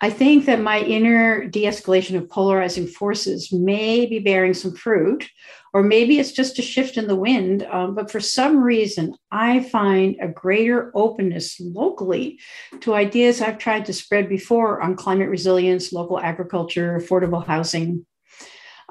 I 0.00 0.10
think 0.10 0.44
that 0.44 0.60
my 0.60 0.80
inner 0.80 1.46
de 1.46 1.64
escalation 1.64 2.16
of 2.16 2.28
polarizing 2.28 2.86
forces 2.86 3.50
may 3.52 4.06
be 4.06 4.18
bearing 4.18 4.52
some 4.52 4.74
fruit, 4.74 5.28
or 5.72 5.82
maybe 5.82 6.18
it's 6.18 6.32
just 6.32 6.58
a 6.58 6.62
shift 6.62 6.96
in 6.96 7.06
the 7.06 7.16
wind. 7.16 7.62
Um, 7.64 7.94
but 7.94 8.10
for 8.10 8.20
some 8.20 8.62
reason, 8.62 9.14
I 9.30 9.60
find 9.60 10.16
a 10.20 10.28
greater 10.28 10.92
openness 10.94 11.58
locally 11.60 12.38
to 12.80 12.94
ideas 12.94 13.40
I've 13.40 13.58
tried 13.58 13.86
to 13.86 13.92
spread 13.92 14.28
before 14.28 14.82
on 14.82 14.96
climate 14.96 15.30
resilience, 15.30 15.92
local 15.92 16.20
agriculture, 16.20 16.98
affordable 16.98 17.46
housing. 17.46 18.06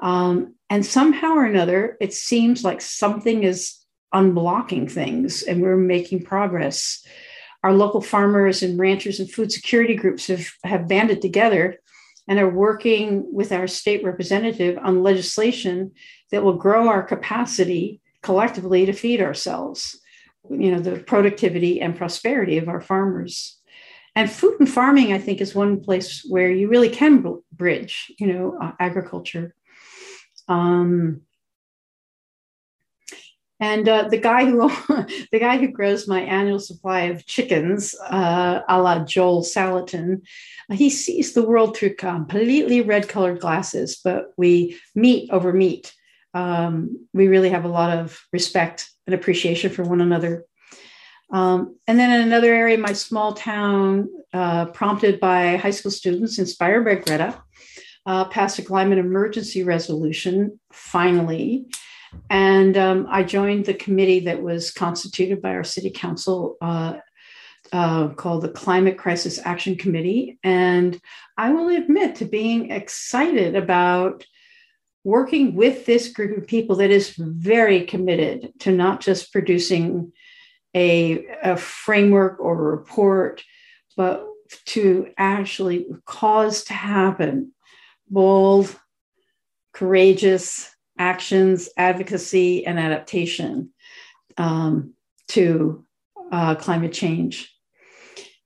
Um, 0.00 0.54
and 0.68 0.84
somehow 0.84 1.34
or 1.34 1.44
another, 1.44 1.96
it 2.00 2.12
seems 2.12 2.64
like 2.64 2.80
something 2.80 3.44
is 3.44 3.76
unblocking 4.14 4.90
things 4.90 5.42
and 5.42 5.62
we're 5.62 5.76
making 5.76 6.24
progress 6.24 7.04
our 7.66 7.72
local 7.72 8.00
farmers 8.00 8.62
and 8.62 8.78
ranchers 8.78 9.18
and 9.20 9.30
food 9.30 9.50
security 9.50 9.94
groups 9.94 10.28
have, 10.28 10.46
have 10.64 10.88
banded 10.88 11.20
together 11.20 11.78
and 12.28 12.38
are 12.38 12.48
working 12.48 13.26
with 13.32 13.50
our 13.52 13.66
state 13.66 14.04
representative 14.04 14.78
on 14.82 15.02
legislation 15.02 15.92
that 16.30 16.42
will 16.42 16.54
grow 16.56 16.88
our 16.88 17.02
capacity 17.02 18.00
collectively 18.22 18.86
to 18.86 18.92
feed 18.92 19.20
ourselves 19.20 20.00
you 20.50 20.70
know 20.70 20.80
the 20.80 20.98
productivity 20.98 21.80
and 21.80 21.96
prosperity 21.96 22.58
of 22.58 22.68
our 22.68 22.80
farmers. 22.80 23.58
And 24.14 24.30
food 24.30 24.60
and 24.60 24.70
farming 24.70 25.12
i 25.12 25.18
think 25.18 25.40
is 25.40 25.54
one 25.54 25.80
place 25.80 26.24
where 26.28 26.50
you 26.50 26.68
really 26.68 26.88
can 26.88 27.24
bridge 27.52 28.12
you 28.18 28.26
know 28.26 28.58
uh, 28.60 28.72
agriculture. 28.78 29.54
Um, 30.48 31.22
and 33.58 33.88
uh, 33.88 34.08
the 34.08 34.18
guy 34.18 34.44
who 34.44 34.68
the 35.32 35.38
guy 35.38 35.56
who 35.56 35.68
grows 35.68 36.06
my 36.06 36.20
annual 36.20 36.58
supply 36.58 37.02
of 37.02 37.26
chickens, 37.26 37.94
uh, 38.10 38.60
a 38.68 38.80
la 38.80 39.04
Joel 39.04 39.42
Salatin, 39.42 40.22
he 40.70 40.90
sees 40.90 41.32
the 41.32 41.46
world 41.46 41.76
through 41.76 41.94
completely 41.94 42.82
red 42.82 43.08
colored 43.08 43.40
glasses. 43.40 43.98
But 44.02 44.32
we 44.36 44.78
meet 44.94 45.30
over 45.30 45.52
meat. 45.52 45.94
Um, 46.34 47.06
we 47.14 47.28
really 47.28 47.48
have 47.48 47.64
a 47.64 47.68
lot 47.68 47.96
of 47.96 48.20
respect 48.32 48.90
and 49.06 49.14
appreciation 49.14 49.70
for 49.70 49.84
one 49.84 50.02
another. 50.02 50.44
Um, 51.30 51.76
and 51.86 51.98
then 51.98 52.12
in 52.12 52.26
another 52.26 52.54
area, 52.54 52.78
my 52.78 52.92
small 52.92 53.32
town, 53.32 54.08
uh, 54.32 54.66
prompted 54.66 55.18
by 55.18 55.56
high 55.56 55.70
school 55.70 55.90
students, 55.90 56.38
inspired 56.38 56.84
by 56.84 56.96
Greta, 56.96 57.42
uh, 58.04 58.26
passed 58.26 58.58
a 58.58 58.62
climate 58.62 58.98
emergency 58.98 59.64
resolution 59.64 60.60
finally 60.70 61.66
and 62.30 62.76
um, 62.76 63.06
I 63.08 63.22
joined 63.22 63.66
the 63.66 63.74
committee 63.74 64.20
that 64.20 64.42
was 64.42 64.70
constituted 64.70 65.42
by 65.42 65.50
our 65.50 65.64
city 65.64 65.90
council 65.90 66.56
uh, 66.60 66.98
uh, 67.72 68.08
called 68.08 68.42
the 68.42 68.48
Climate 68.48 68.98
Crisis 68.98 69.40
Action 69.44 69.76
Committee. 69.76 70.38
And 70.42 71.00
I 71.36 71.50
will 71.50 71.68
admit 71.68 72.16
to 72.16 72.24
being 72.24 72.70
excited 72.70 73.56
about 73.56 74.24
working 75.04 75.54
with 75.54 75.86
this 75.86 76.08
group 76.08 76.36
of 76.36 76.46
people 76.46 76.76
that 76.76 76.90
is 76.90 77.14
very 77.16 77.84
committed 77.84 78.52
to 78.60 78.72
not 78.72 79.00
just 79.00 79.32
producing 79.32 80.12
a, 80.74 81.24
a 81.42 81.56
framework 81.56 82.40
or 82.40 82.52
a 82.52 82.76
report, 82.76 83.42
but 83.96 84.26
to 84.66 85.08
actually 85.16 85.86
cause 86.04 86.64
to 86.64 86.72
happen 86.72 87.52
bold, 88.08 88.78
courageous, 89.72 90.75
actions, 90.98 91.68
advocacy, 91.76 92.66
and 92.66 92.78
adaptation 92.78 93.70
um, 94.36 94.94
to 95.28 95.84
uh, 96.32 96.54
climate 96.54 96.92
change. 96.92 97.52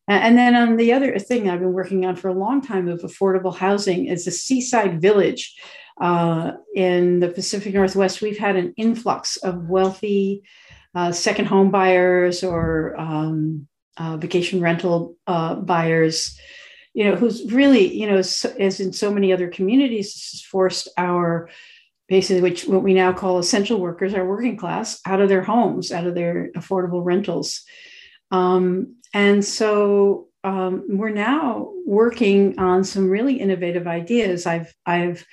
And 0.08 0.36
then 0.36 0.56
on 0.56 0.76
the 0.76 0.92
other 0.92 1.16
thing 1.20 1.48
I've 1.48 1.60
been 1.60 1.72
working 1.72 2.04
on 2.04 2.16
for 2.16 2.28
a 2.28 2.34
long 2.34 2.60
time 2.62 2.88
of 2.88 3.00
affordable 3.02 3.56
housing 3.56 4.06
is 4.06 4.24
the 4.24 4.32
seaside 4.32 5.00
village 5.00 5.54
uh, 6.00 6.52
in 6.74 7.20
the 7.20 7.28
Pacific 7.28 7.74
Northwest. 7.74 8.20
We've 8.20 8.38
had 8.38 8.56
an 8.56 8.74
influx 8.76 9.36
of 9.36 9.68
wealthy 9.68 10.42
uh, 10.96 11.12
second 11.12 11.44
home 11.44 11.70
buyers 11.70 12.42
or 12.42 12.98
um, 12.98 13.68
uh, 13.96 14.16
vacation 14.16 14.60
rental 14.60 15.14
uh, 15.28 15.54
buyers, 15.54 16.36
you 16.92 17.04
know, 17.04 17.14
who's 17.14 17.52
really, 17.52 17.94
you 17.94 18.10
know, 18.10 18.16
as, 18.16 18.44
as 18.58 18.80
in 18.80 18.92
so 18.92 19.12
many 19.12 19.32
other 19.32 19.48
communities, 19.48 20.12
this 20.14 20.30
has 20.32 20.42
forced 20.42 20.88
our 20.96 21.48
basically 22.10 22.42
which 22.42 22.66
what 22.66 22.82
we 22.82 22.92
now 22.92 23.12
call 23.12 23.38
essential 23.38 23.80
workers 23.80 24.12
are 24.12 24.28
working 24.28 24.56
class 24.56 25.00
out 25.06 25.20
of 25.20 25.30
their 25.30 25.42
homes 25.42 25.92
out 25.92 26.06
of 26.06 26.14
their 26.14 26.50
affordable 26.56 27.04
rentals. 27.04 27.62
Um, 28.30 28.96
and 29.14 29.44
so 29.44 30.28
um, 30.44 30.84
we're 30.88 31.10
now 31.10 31.72
working 31.86 32.58
on 32.58 32.84
some 32.84 33.08
really 33.08 33.36
innovative 33.36 33.86
ideas. 33.86 34.44
I've 34.44 34.74
i've 34.84 35.24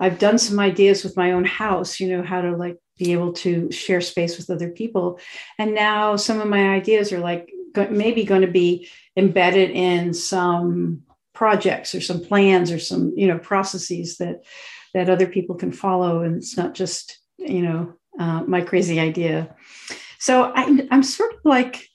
i've 0.00 0.18
done 0.18 0.38
some 0.38 0.58
ideas 0.58 1.04
with 1.04 1.16
my 1.16 1.32
own 1.32 1.44
house 1.44 2.00
you 2.00 2.08
know 2.08 2.22
how 2.24 2.40
to 2.40 2.56
like 2.56 2.78
be 2.98 3.12
able 3.12 3.32
to 3.32 3.70
share 3.72 4.00
space 4.00 4.36
with 4.36 4.50
other 4.50 4.70
people. 4.70 5.18
And 5.58 5.74
now 5.74 6.16
some 6.16 6.40
of 6.40 6.48
my 6.48 6.74
ideas 6.74 7.12
are 7.12 7.20
like 7.20 7.50
maybe 7.90 8.24
going 8.24 8.42
to 8.42 8.50
be 8.50 8.88
embedded 9.16 9.70
in 9.70 10.14
some 10.14 11.02
projects 11.32 11.94
or 11.94 12.00
some 12.00 12.20
plans 12.20 12.70
or 12.70 12.78
some 12.78 13.12
you 13.16 13.26
know 13.26 13.38
processes 13.38 14.18
that 14.18 14.44
that 14.94 15.10
other 15.10 15.26
people 15.26 15.56
can 15.56 15.72
follow 15.72 16.22
and 16.22 16.36
it's 16.36 16.56
not 16.56 16.74
just 16.74 17.18
you 17.38 17.62
know 17.62 17.92
uh, 18.18 18.42
my 18.44 18.60
crazy 18.60 19.00
idea. 19.00 19.54
So 20.18 20.52
I, 20.54 20.86
i'm 20.90 21.02
sort 21.02 21.34
of 21.34 21.40
like 21.44 21.88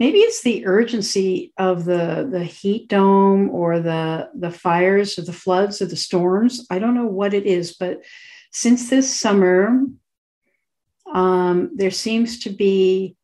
maybe 0.00 0.18
it's 0.18 0.42
the 0.42 0.66
urgency 0.66 1.52
of 1.58 1.84
the 1.84 2.28
the 2.30 2.44
heat 2.44 2.88
dome 2.88 3.50
or 3.50 3.80
the 3.80 4.30
the 4.34 4.50
fires 4.50 5.18
or 5.18 5.22
the 5.22 5.32
floods 5.32 5.80
or 5.80 5.86
the 5.86 5.96
storms. 5.96 6.66
I 6.70 6.78
don't 6.78 6.94
know 6.94 7.06
what 7.06 7.34
it 7.34 7.46
is 7.46 7.74
but 7.74 8.02
since 8.50 8.90
this 8.90 9.14
summer 9.14 9.84
um, 11.12 11.70
there 11.74 11.90
seems 11.90 12.38
to 12.40 12.50
be 12.50 13.16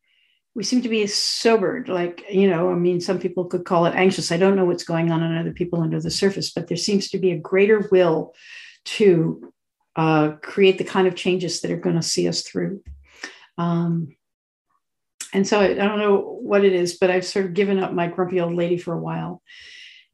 we 0.54 0.64
seem 0.64 0.82
to 0.82 0.88
be 0.88 1.06
sobered 1.06 1.88
like 1.88 2.25
you 2.30 2.49
know 2.49 2.70
i 2.70 2.75
mean 2.75 3.00
some 3.00 3.18
people 3.18 3.44
could 3.44 3.64
call 3.64 3.87
it 3.87 3.94
anxious. 3.94 4.32
I 4.32 4.37
don't 4.37 4.56
know 4.56 4.64
what's 4.64 4.85
going 4.85 5.11
on 5.11 5.23
in 5.23 5.37
other 5.37 5.52
people 5.52 5.80
under 5.80 6.00
the 6.00 6.11
surface 6.11 6.50
but 6.52 6.68
there 6.68 6.76
seems 6.76 7.08
to 7.11 7.18
be 7.18 7.30
a 7.30 7.38
greater 7.38 7.88
will 7.90 8.35
to 8.87 9.52
uh, 9.97 10.33
create 10.43 10.78
the 10.78 10.85
kind 10.85 11.07
of 11.07 11.14
changes 11.14 11.61
that 11.61 11.71
are 11.71 11.76
going 11.76 11.97
to 11.97 12.02
see 12.02 12.28
us 12.28 12.43
through. 12.43 12.83
Um, 13.59 14.14
and 15.33 15.47
so 15.47 15.61
I, 15.61 15.71
I, 15.71 15.75
don't 15.75 15.99
know 15.99 16.38
what 16.43 16.64
it 16.64 16.73
is, 16.73 16.99
but 16.99 17.11
I've 17.11 17.25
sort 17.25 17.47
of 17.47 17.55
given 17.55 17.78
up 17.78 17.93
my 17.93 18.07
grumpy 18.07 18.40
old 18.40 18.55
lady 18.55 18.76
for 18.76 18.95
a 18.95 19.00
while. 19.00 19.43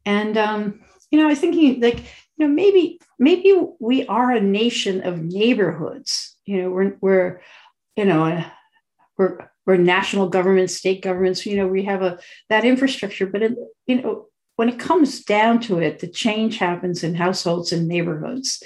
And 0.05 0.37
um, 0.37 0.81
you 1.11 1.19
know, 1.19 1.25
I 1.25 1.29
was 1.29 1.39
thinking 1.39 1.79
like, 1.81 1.99
you 2.37 2.47
know, 2.47 2.53
maybe 2.53 2.99
maybe 3.19 3.55
we 3.79 4.05
are 4.07 4.31
a 4.31 4.41
nation 4.41 5.03
of 5.03 5.21
neighborhoods. 5.21 6.35
You 6.45 6.63
know, 6.63 6.69
we're 6.71 6.97
we're 7.01 7.41
you 7.95 8.05
know 8.05 8.43
we're 9.17 9.49
we're 9.65 9.77
national 9.77 10.29
governments, 10.29 10.75
state 10.75 11.01
governments. 11.01 11.45
You 11.45 11.57
know, 11.57 11.67
we 11.67 11.83
have 11.83 12.01
a 12.01 12.19
that 12.49 12.65
infrastructure, 12.65 13.27
but 13.27 13.43
it, 13.43 13.55
you 13.85 14.01
know, 14.01 14.27
when 14.63 14.73
it 14.73 14.79
comes 14.79 15.25
down 15.25 15.59
to 15.59 15.79
it, 15.79 15.99
the 15.99 16.07
change 16.07 16.57
happens 16.57 17.03
in 17.03 17.15
households 17.15 17.73
and 17.73 17.85
neighborhoods. 17.85 18.63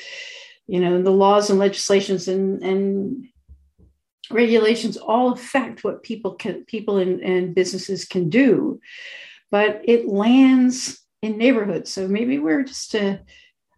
You 0.68 0.80
know, 0.80 1.02
the 1.02 1.10
laws 1.10 1.50
and 1.50 1.58
legislations 1.58 2.28
and, 2.28 2.62
and 2.62 3.26
regulations 4.30 4.96
all 4.96 5.34
affect 5.34 5.84
what 5.84 6.04
people 6.04 6.36
can 6.36 6.66
people 6.66 6.98
and, 6.98 7.20
and 7.22 7.56
businesses 7.56 8.06
can 8.06 8.30
do, 8.30 8.80
but 9.50 9.82
it 9.86 10.08
lands 10.08 11.04
in 11.24 11.40
neighborhoods. 11.40 11.92
So 11.92 12.08
maybe 12.08 12.38
we're 12.38 12.62
just 12.62 12.94
a, 12.94 13.22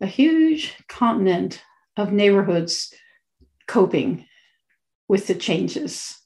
a 0.02 0.06
huge 0.06 0.76
continent 0.90 1.64
of 1.96 2.12
neighborhoods 2.12 2.94
coping 3.66 4.26
with 5.08 5.28
the 5.28 5.36
changes 5.36 6.20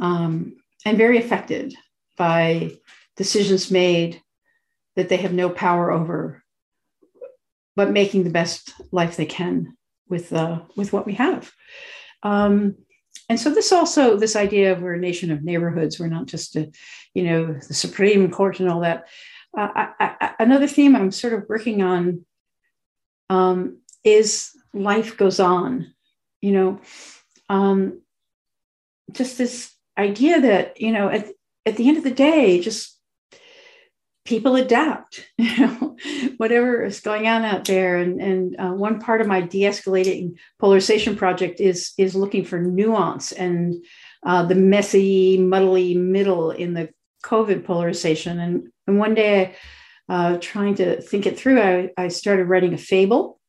um, 0.00 0.58
and 0.86 0.96
very 0.96 1.18
affected 1.18 1.74
by 2.16 2.70
decisions 3.16 3.68
made 3.68 4.22
that 5.00 5.08
they 5.08 5.16
have 5.16 5.32
no 5.32 5.48
power 5.48 5.90
over, 5.90 6.42
but 7.74 7.90
making 7.90 8.24
the 8.24 8.30
best 8.30 8.74
life 8.92 9.16
they 9.16 9.24
can 9.24 9.78
with 10.10 10.30
uh, 10.30 10.60
with 10.76 10.92
what 10.92 11.06
we 11.06 11.14
have. 11.14 11.50
Um, 12.22 12.74
and 13.30 13.40
so 13.40 13.48
this 13.48 13.72
also 13.72 14.18
this 14.18 14.36
idea 14.36 14.72
of 14.72 14.82
we're 14.82 14.92
a 14.92 15.00
nation 15.00 15.30
of 15.30 15.42
neighborhoods. 15.42 15.98
We're 15.98 16.08
not 16.08 16.26
just 16.26 16.54
a, 16.54 16.70
you 17.14 17.22
know, 17.22 17.54
the 17.54 17.72
Supreme 17.72 18.30
Court 18.30 18.60
and 18.60 18.68
all 18.68 18.80
that. 18.80 19.08
Uh, 19.56 19.68
I, 19.74 19.88
I, 20.20 20.34
another 20.38 20.66
theme 20.66 20.94
I'm 20.94 21.10
sort 21.10 21.32
of 21.32 21.48
working 21.48 21.80
on 21.80 22.26
um, 23.30 23.78
is 24.04 24.50
life 24.74 25.16
goes 25.16 25.40
on. 25.40 25.94
You 26.42 26.52
know, 26.52 26.80
um, 27.48 28.02
just 29.12 29.38
this 29.38 29.72
idea 29.96 30.42
that 30.42 30.78
you 30.78 30.92
know 30.92 31.08
at 31.08 31.26
at 31.64 31.78
the 31.78 31.88
end 31.88 31.96
of 31.96 32.04
the 32.04 32.10
day, 32.10 32.60
just 32.60 32.99
people 34.24 34.54
adapt 34.56 35.26
you 35.38 35.66
know 35.66 35.96
whatever 36.36 36.84
is 36.84 37.00
going 37.00 37.26
on 37.26 37.44
out 37.44 37.64
there. 37.64 37.96
And 37.98 38.20
and 38.20 38.56
uh, 38.58 38.72
one 38.72 39.00
part 39.00 39.20
of 39.20 39.26
my 39.26 39.40
de-escalating 39.40 40.36
polarization 40.58 41.16
project 41.16 41.60
is 41.60 41.92
is 41.98 42.14
looking 42.14 42.44
for 42.44 42.60
nuance 42.60 43.32
and 43.32 43.74
uh, 44.24 44.44
the 44.44 44.54
messy 44.54 45.38
muddly 45.38 45.94
middle 45.96 46.50
in 46.50 46.74
the 46.74 46.90
covid 47.24 47.64
polarization. 47.64 48.38
And 48.38 48.68
and 48.86 48.98
one 48.98 49.14
day 49.14 49.54
uh, 50.08 50.38
trying 50.40 50.74
to 50.76 51.00
think 51.00 51.26
it 51.26 51.38
through 51.38 51.60
I, 51.60 51.90
I 51.96 52.08
started 52.08 52.44
writing 52.44 52.74
a 52.74 52.78
fable 52.78 53.39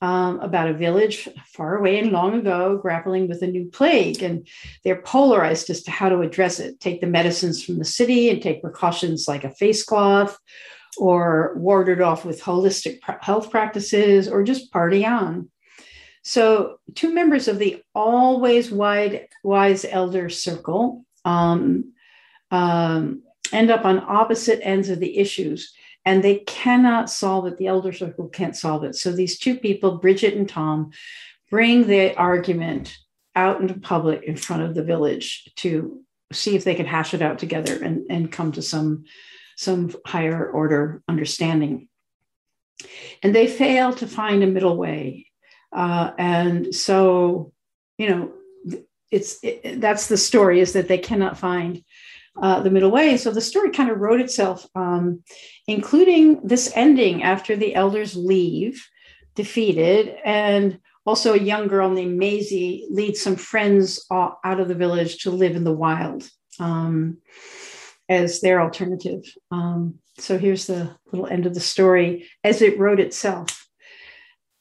um, 0.00 0.40
about 0.40 0.68
a 0.68 0.74
village 0.74 1.28
far 1.46 1.76
away 1.76 1.98
and 1.98 2.12
long 2.12 2.34
ago 2.34 2.76
grappling 2.76 3.28
with 3.28 3.42
a 3.42 3.46
new 3.46 3.70
plague. 3.70 4.22
And 4.22 4.46
they're 4.82 5.02
polarized 5.02 5.70
as 5.70 5.82
to 5.84 5.90
how 5.90 6.08
to 6.08 6.20
address 6.20 6.60
it 6.60 6.80
take 6.80 7.00
the 7.00 7.06
medicines 7.06 7.62
from 7.62 7.78
the 7.78 7.84
city 7.84 8.30
and 8.30 8.42
take 8.42 8.62
precautions 8.62 9.26
like 9.28 9.44
a 9.44 9.54
face 9.54 9.84
cloth, 9.84 10.38
or 10.98 11.54
ward 11.56 11.88
it 11.88 12.00
off 12.00 12.24
with 12.24 12.42
holistic 12.42 12.98
health 13.20 13.50
practices, 13.50 14.28
or 14.28 14.44
just 14.44 14.72
party 14.72 15.04
on. 15.04 15.50
So, 16.22 16.78
two 16.94 17.12
members 17.12 17.48
of 17.48 17.58
the 17.58 17.82
always 17.94 18.70
wide, 18.70 19.28
wise 19.42 19.84
elder 19.84 20.30
circle 20.30 21.04
um, 21.24 21.92
um, 22.50 23.22
end 23.52 23.70
up 23.70 23.84
on 23.84 24.04
opposite 24.06 24.60
ends 24.62 24.88
of 24.88 25.00
the 25.00 25.18
issues 25.18 25.74
and 26.04 26.22
they 26.22 26.36
cannot 26.40 27.10
solve 27.10 27.46
it. 27.46 27.56
The 27.56 27.66
elder 27.66 27.92
circle 27.92 28.28
can't 28.28 28.56
solve 28.56 28.84
it. 28.84 28.94
So 28.94 29.12
these 29.12 29.38
two 29.38 29.56
people, 29.56 29.98
Bridget 29.98 30.34
and 30.34 30.48
Tom, 30.48 30.90
bring 31.50 31.86
the 31.86 32.14
argument 32.16 32.96
out 33.34 33.60
into 33.60 33.74
public 33.74 34.22
in 34.24 34.36
front 34.36 34.62
of 34.62 34.74
the 34.74 34.84
village 34.84 35.50
to 35.56 36.00
see 36.32 36.56
if 36.56 36.64
they 36.64 36.74
can 36.74 36.86
hash 36.86 37.14
it 37.14 37.22
out 37.22 37.38
together 37.38 37.82
and, 37.82 38.06
and 38.10 38.32
come 38.32 38.52
to 38.52 38.62
some, 38.62 39.04
some 39.56 39.94
higher 40.06 40.50
order 40.50 41.02
understanding. 41.08 41.88
And 43.22 43.34
they 43.34 43.46
fail 43.46 43.92
to 43.94 44.06
find 44.06 44.42
a 44.42 44.46
middle 44.46 44.76
way. 44.76 45.26
Uh, 45.72 46.12
and 46.18 46.74
so, 46.74 47.52
you 47.98 48.08
know, 48.08 48.32
it's 49.10 49.38
it, 49.42 49.80
that's 49.80 50.08
the 50.08 50.16
story 50.16 50.60
is 50.60 50.72
that 50.72 50.88
they 50.88 50.98
cannot 50.98 51.38
find 51.38 51.84
uh, 52.40 52.60
the 52.60 52.70
middle 52.70 52.90
way. 52.90 53.16
So 53.16 53.30
the 53.30 53.40
story 53.40 53.70
kind 53.70 53.90
of 53.90 53.98
wrote 53.98 54.20
itself, 54.20 54.66
um, 54.74 55.22
including 55.66 56.40
this 56.46 56.72
ending 56.74 57.22
after 57.22 57.56
the 57.56 57.74
elders 57.74 58.16
leave, 58.16 58.84
defeated, 59.34 60.16
and 60.24 60.78
also 61.06 61.34
a 61.34 61.38
young 61.38 61.68
girl 61.68 61.90
named 61.90 62.18
Maisie 62.18 62.86
leads 62.90 63.20
some 63.20 63.36
friends 63.36 64.04
out 64.10 64.38
of 64.44 64.68
the 64.68 64.74
village 64.74 65.18
to 65.22 65.30
live 65.30 65.54
in 65.54 65.64
the 65.64 65.72
wild 65.72 66.28
um, 66.58 67.18
as 68.08 68.40
their 68.40 68.60
alternative. 68.60 69.22
Um, 69.50 69.98
so 70.18 70.38
here's 70.38 70.66
the 70.66 70.96
little 71.12 71.26
end 71.26 71.46
of 71.46 71.54
the 71.54 71.60
story 71.60 72.28
as 72.42 72.62
it 72.62 72.78
wrote 72.78 73.00
itself. 73.00 73.68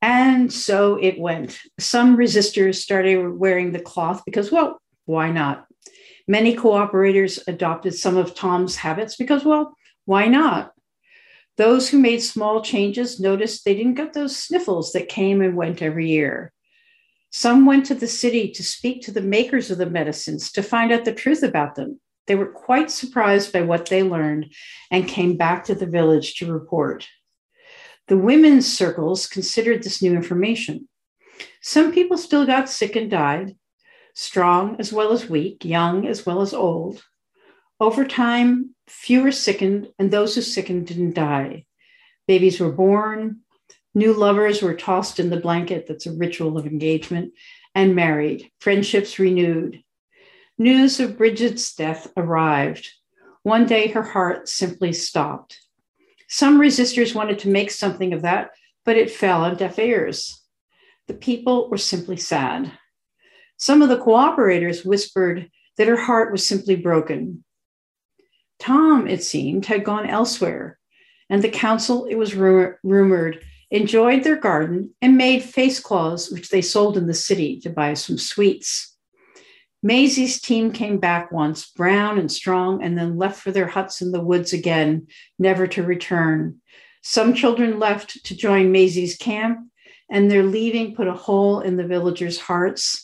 And 0.02 0.52
so 0.52 0.98
it 1.02 1.18
went. 1.18 1.58
Some 1.80 2.18
resistors 2.18 2.76
started 2.76 3.26
wearing 3.38 3.72
the 3.72 3.80
cloth 3.80 4.24
because, 4.26 4.52
well, 4.52 4.82
why 5.06 5.32
not? 5.32 5.66
Many 6.28 6.56
cooperators 6.56 7.40
adopted 7.48 7.96
some 7.96 8.18
of 8.18 8.34
Tom's 8.34 8.78
habits 8.78 9.16
because, 9.16 9.44
well, 9.44 9.76
why 10.06 10.28
not? 10.28 10.72
Those 11.58 11.90
who 11.90 12.00
made 12.00 12.22
small 12.22 12.62
changes 12.62 13.20
noticed 13.20 13.64
they 13.64 13.76
didn't 13.76 13.96
get 13.96 14.14
those 14.14 14.36
sniffles 14.36 14.92
that 14.94 15.10
came 15.10 15.42
and 15.42 15.56
went 15.56 15.82
every 15.82 16.10
year. 16.10 16.52
Some 17.32 17.66
went 17.66 17.86
to 17.88 17.96
the 17.96 18.08
city 18.08 18.52
to 18.52 18.64
speak 18.64 19.02
to 19.04 19.12
the 19.12 19.22
makers 19.22 19.70
of 19.70 19.78
the 19.78 19.86
medicines 19.86 20.52
to 20.54 20.64
find 20.64 20.92
out 20.92 21.06
the 21.06 21.14
truth 21.14 21.44
about 21.44 21.76
them. 21.76 22.00
They 22.28 22.36
were 22.36 22.52
quite 22.52 22.90
surprised 22.90 23.52
by 23.52 23.62
what 23.62 23.88
they 23.88 24.02
learned 24.02 24.54
and 24.90 25.08
came 25.08 25.36
back 25.36 25.66
to 25.66 25.76
the 25.76 25.86
village 25.86 26.36
to 26.36 26.52
report. 26.52 27.08
The 28.08 28.18
women's 28.18 28.72
circles 28.72 29.28
considered 29.28 29.84
this 29.84 30.02
new 30.02 30.14
information. 30.14 30.88
Some 31.62 31.92
people 31.92 32.18
still 32.18 32.46
got 32.46 32.70
sick 32.70 32.96
and 32.96 33.10
died, 33.10 33.56
strong 34.14 34.76
as 34.80 34.94
well 34.94 35.12
as 35.12 35.30
weak, 35.30 35.66
young 35.66 36.08
as 36.08 36.26
well 36.26 36.42
as 36.42 36.54
old. 36.54 37.04
Over 37.80 38.06
time, 38.06 38.76
fewer 38.88 39.32
sickened, 39.32 39.92
and 39.98 40.10
those 40.10 40.36
who 40.36 40.42
sickened 40.42 40.88
didn't 40.88 41.16
die. 41.16 41.66
Babies 42.28 42.60
were 42.60 42.72
born, 42.72 43.42
new 43.94 44.14
lovers 44.14 44.62
were 44.62 44.76
tossed 44.76 45.20
in 45.20 45.30
the 45.30 45.40
blanket 45.40 45.88
that's 45.88 46.06
a 46.06 46.14
ritual 46.14 46.58
of 46.58 46.66
engagement, 46.66 47.34
and 47.76 47.96
married, 47.96 48.52
friendships 48.60 49.20
renewed. 49.20 49.84
News 50.58 51.00
of 51.00 51.18
Bridget's 51.18 51.76
death 51.76 52.12
arrived. 52.16 52.90
One 53.42 53.66
day 53.66 53.88
her 53.88 54.04
heart 54.04 54.48
simply 54.48 54.94
stopped. 54.94 55.60
Some 56.30 56.60
resistors 56.60 57.16
wanted 57.16 57.40
to 57.40 57.50
make 57.50 57.72
something 57.72 58.14
of 58.14 58.22
that, 58.22 58.52
but 58.86 58.98
it 58.98 59.12
fell 59.12 59.44
on 59.44 59.58
deaf 59.58 59.80
ears. 59.80 60.42
The 61.08 61.14
people 61.14 61.70
were 61.70 61.78
simply 61.78 62.18
sad. 62.18 62.72
Some 63.58 63.82
of 63.82 63.90
the 63.90 63.98
cooperators 63.98 64.86
whispered 64.86 65.50
that 65.78 65.88
her 65.88 65.98
heart 65.98 66.32
was 66.32 66.46
simply 66.46 66.76
broken. 66.76 67.44
Tom, 68.60 69.08
it 69.08 69.24
seemed, 69.24 69.66
had 69.66 69.84
gone 69.84 70.08
elsewhere, 70.08 70.80
and 71.30 71.42
the 71.42 71.50
council, 71.50 72.06
it 72.06 72.16
was 72.16 72.36
rumor- 72.36 72.80
rumored, 72.84 73.44
enjoyed 73.72 74.24
their 74.24 74.36
garden 74.36 74.94
and 75.02 75.18
made 75.18 75.44
face 75.44 75.80
cloths, 75.80 76.32
which 76.32 76.50
they 76.50 76.62
sold 76.62 76.96
in 76.96 77.08
the 77.08 77.14
city 77.14 77.60
to 77.60 77.70
buy 77.70 77.94
some 77.94 78.18
sweets. 78.18 78.96
Maisie's 79.82 80.40
team 80.40 80.72
came 80.72 80.98
back 80.98 81.32
once, 81.32 81.70
brown 81.72 82.18
and 82.18 82.32
strong, 82.32 82.82
and 82.82 82.98
then 82.98 83.18
left 83.18 83.42
for 83.42 83.52
their 83.52 83.68
huts 83.68 84.02
in 84.02 84.12
the 84.12 84.22
woods 84.22 84.54
again, 84.54 85.08
never 85.38 85.68
to 85.68 85.84
return. 85.84 86.62
Some 87.02 87.34
children 87.34 87.80
left 87.80 88.24
to 88.26 88.38
join 88.38 88.72
Maisie's 88.72 89.18
camp, 89.18 89.60
and 90.10 90.32
their 90.32 90.44
leaving 90.44 90.96
put 90.96 91.08
a 91.08 91.14
hole 91.14 91.60
in 91.60 91.76
the 91.76 91.88
villagers' 91.88 92.40
hearts. 92.40 93.03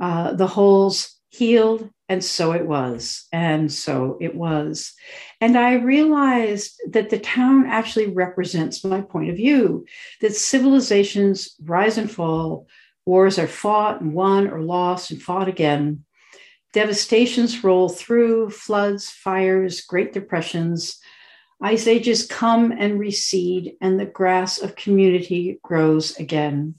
Uh, 0.00 0.32
the 0.32 0.46
holes 0.46 1.14
healed, 1.28 1.90
and 2.08 2.22
so 2.22 2.52
it 2.52 2.66
was. 2.66 3.26
And 3.32 3.72
so 3.72 4.18
it 4.20 4.34
was. 4.34 4.92
And 5.40 5.56
I 5.56 5.74
realized 5.74 6.80
that 6.90 7.10
the 7.10 7.18
town 7.18 7.66
actually 7.66 8.12
represents 8.12 8.84
my 8.84 9.00
point 9.00 9.30
of 9.30 9.36
view 9.36 9.86
that 10.20 10.34
civilizations 10.34 11.54
rise 11.62 11.98
and 11.98 12.10
fall, 12.10 12.68
wars 13.06 13.38
are 13.38 13.48
fought 13.48 14.00
and 14.00 14.14
won 14.14 14.48
or 14.48 14.60
lost 14.60 15.10
and 15.10 15.20
fought 15.20 15.48
again. 15.48 16.04
Devastations 16.72 17.62
roll 17.62 17.88
through, 17.88 18.50
floods, 18.50 19.10
fires, 19.10 19.80
great 19.82 20.12
depressions. 20.12 20.98
Ice 21.62 21.86
ages 21.86 22.26
come 22.26 22.72
and 22.72 22.98
recede, 22.98 23.74
and 23.80 23.98
the 23.98 24.06
grass 24.06 24.60
of 24.60 24.76
community 24.76 25.60
grows 25.62 26.16
again 26.16 26.74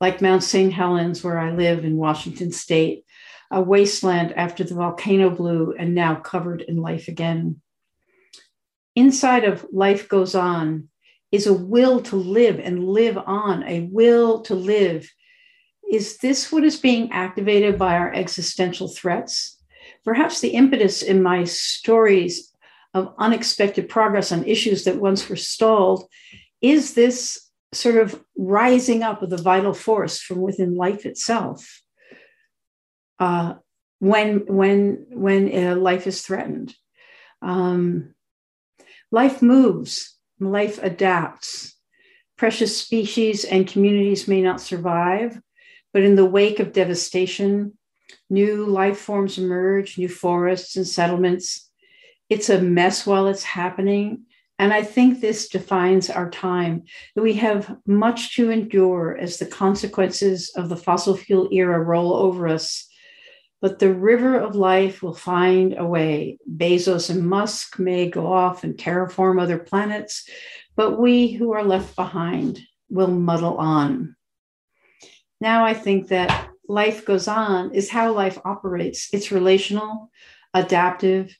like 0.00 0.22
Mount 0.22 0.42
St. 0.42 0.72
Helens, 0.72 1.22
where 1.22 1.38
I 1.38 1.52
live 1.52 1.84
in 1.84 1.96
Washington 1.96 2.52
state, 2.52 3.04
a 3.50 3.60
wasteland 3.60 4.32
after 4.32 4.64
the 4.64 4.74
volcano 4.74 5.30
blew 5.30 5.74
and 5.78 5.94
now 5.94 6.14
covered 6.14 6.62
in 6.62 6.76
life 6.76 7.08
again. 7.08 7.60
Inside 8.96 9.44
of 9.44 9.66
Life 9.72 10.08
Goes 10.08 10.34
On 10.34 10.88
is 11.30 11.46
a 11.46 11.52
will 11.52 12.00
to 12.02 12.16
live 12.16 12.58
and 12.58 12.88
live 12.88 13.18
on, 13.18 13.62
a 13.64 13.88
will 13.92 14.42
to 14.42 14.54
live. 14.54 15.08
Is 15.90 16.18
this 16.18 16.50
what 16.50 16.64
is 16.64 16.78
being 16.78 17.12
activated 17.12 17.78
by 17.78 17.96
our 17.96 18.12
existential 18.12 18.88
threats? 18.88 19.58
Perhaps 20.04 20.40
the 20.40 20.50
impetus 20.50 21.02
in 21.02 21.22
my 21.22 21.44
stories 21.44 22.52
of 22.94 23.14
unexpected 23.18 23.88
progress 23.88 24.32
on 24.32 24.44
issues 24.44 24.84
that 24.84 24.96
once 24.96 25.28
were 25.28 25.36
stalled 25.36 26.08
is 26.60 26.94
this 26.94 27.49
sort 27.72 27.96
of 27.96 28.22
rising 28.36 29.02
up 29.02 29.22
of 29.22 29.30
the 29.30 29.36
vital 29.36 29.72
force 29.74 30.20
from 30.20 30.40
within 30.40 30.74
life 30.76 31.06
itself 31.06 31.82
uh, 33.18 33.54
when 34.00 34.46
when 34.46 35.06
when 35.10 35.66
uh, 35.66 35.76
life 35.76 36.06
is 36.06 36.22
threatened. 36.22 36.74
Um, 37.42 38.14
life 39.12 39.42
moves, 39.42 40.16
life 40.40 40.82
adapts. 40.82 41.76
Precious 42.36 42.76
species 42.76 43.44
and 43.44 43.68
communities 43.68 44.26
may 44.26 44.40
not 44.40 44.62
survive, 44.62 45.38
but 45.92 46.02
in 46.02 46.14
the 46.16 46.24
wake 46.24 46.58
of 46.58 46.72
devastation, 46.72 47.76
new 48.30 48.64
life 48.64 48.98
forms 48.98 49.36
emerge, 49.36 49.98
new 49.98 50.08
forests 50.08 50.76
and 50.76 50.86
settlements. 50.86 51.70
It's 52.30 52.48
a 52.48 52.62
mess 52.62 53.06
while 53.06 53.26
it's 53.26 53.42
happening, 53.42 54.24
And 54.60 54.74
I 54.74 54.82
think 54.82 55.20
this 55.20 55.48
defines 55.48 56.10
our 56.10 56.28
time 56.28 56.82
we 57.16 57.32
have 57.32 57.78
much 57.86 58.36
to 58.36 58.50
endure 58.50 59.16
as 59.16 59.38
the 59.38 59.46
consequences 59.46 60.52
of 60.54 60.68
the 60.68 60.76
fossil 60.76 61.16
fuel 61.16 61.48
era 61.50 61.82
roll 61.82 62.12
over 62.12 62.46
us. 62.46 62.86
But 63.62 63.78
the 63.78 63.94
river 63.94 64.36
of 64.36 64.54
life 64.54 65.02
will 65.02 65.14
find 65.14 65.78
a 65.78 65.86
way. 65.86 66.36
Bezos 66.46 67.08
and 67.08 67.26
Musk 67.26 67.78
may 67.78 68.10
go 68.10 68.30
off 68.30 68.62
and 68.62 68.76
terraform 68.76 69.40
other 69.40 69.58
planets, 69.58 70.28
but 70.76 71.00
we 71.00 71.32
who 71.32 71.52
are 71.52 71.64
left 71.64 71.96
behind 71.96 72.60
will 72.90 73.08
muddle 73.08 73.56
on. 73.56 74.14
Now 75.40 75.64
I 75.64 75.72
think 75.72 76.08
that 76.08 76.50
life 76.68 77.06
goes 77.06 77.28
on 77.28 77.72
is 77.74 77.88
how 77.88 78.12
life 78.12 78.38
operates. 78.44 79.08
It's 79.14 79.32
relational, 79.32 80.10
adaptive, 80.52 81.34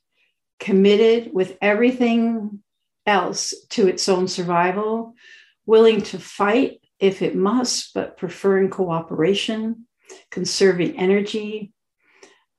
committed 0.59 1.31
with 1.31 1.55
everything 1.61 2.63
else 3.05 3.53
to 3.69 3.87
its 3.87 4.07
own 4.07 4.27
survival, 4.27 5.13
willing 5.65 6.01
to 6.01 6.19
fight 6.19 6.81
if 6.99 7.21
it 7.21 7.35
must, 7.35 7.93
but 7.93 8.17
preferring 8.17 8.69
cooperation, 8.69 9.87
conserving 10.29 10.97
energy. 10.97 11.73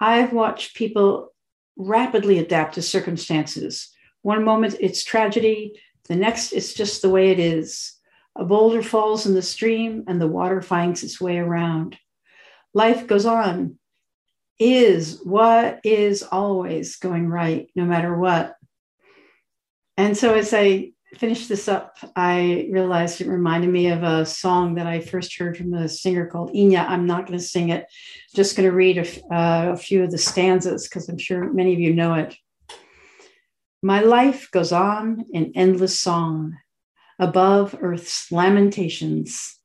I've 0.01 0.33
watched 0.33 0.77
people 0.77 1.33
rapidly 1.77 2.39
adapt 2.39 2.75
to 2.75 2.83
circumstances. 2.83 3.91
One 4.23 4.45
moment 4.45 4.77
it's 4.81 5.05
tragedy, 5.05 5.81
the 6.09 6.17
next 6.17 6.53
it's 6.53 6.75
just 6.75 7.03
the 7.03 7.11
way 7.11 7.31
it 7.31 7.39
is. 7.39 7.95
A 8.37 8.45
boulder 8.45 8.83
falls 8.83 9.27
in 9.27 9.35
the 9.35 9.43
stream 9.43 10.05
and 10.09 10.21
the 10.21 10.27
water 10.27 10.63
finds 10.63 11.03
its 11.03 11.21
way 11.21 11.39
around. 11.39 11.99
Life 12.75 13.07
goes 13.07 13.27
on, 13.27 13.79
is 14.59 15.21
what 15.25 15.81
is 15.85 16.23
always 16.23 16.97
going 16.97 17.29
right, 17.29 17.69
no 17.75 17.85
matter 17.85 18.17
what. 18.17 18.57
And 19.97 20.17
so 20.17 20.35
as 20.35 20.55
I 20.55 20.93
finished 21.17 21.49
this 21.49 21.69
up, 21.69 21.99
I 22.17 22.69
realized 22.71 23.21
it 23.21 23.29
reminded 23.29 23.71
me 23.71 23.89
of 23.89 24.03
a 24.03 24.25
song 24.25 24.77
that 24.77 24.87
I 24.87 25.01
first 25.01 25.37
heard 25.37 25.57
from 25.57 25.75
a 25.75 25.89
singer 25.89 26.27
called 26.27 26.55
Enya. 26.55 26.89
I'm 26.89 27.07
not 27.07 27.27
going 27.27 27.39
to 27.39 27.45
sing 27.45 27.69
it, 27.69 27.87
just 28.35 28.57
going 28.57 28.69
to 28.69 28.75
read 28.75 28.99
a, 28.99 29.35
uh, 29.35 29.73
a 29.73 29.77
few 29.77 30.03
of 30.03 30.11
the 30.11 30.19
stanzas 30.19 30.89
because 30.89 31.09
I'm 31.09 31.19
sure 31.19 31.53
many 31.53 31.75
of 31.75 31.81
you 31.81 31.93
know 31.95 32.15
it. 32.15 32.35
My 33.83 34.01
life 34.01 34.51
goes 34.51 34.73
on 34.73 35.27
in 35.33 35.53
endless 35.55 35.99
song 35.99 36.57
above 37.19 37.77
earth's 37.81 38.33
lamentations. 38.33 39.59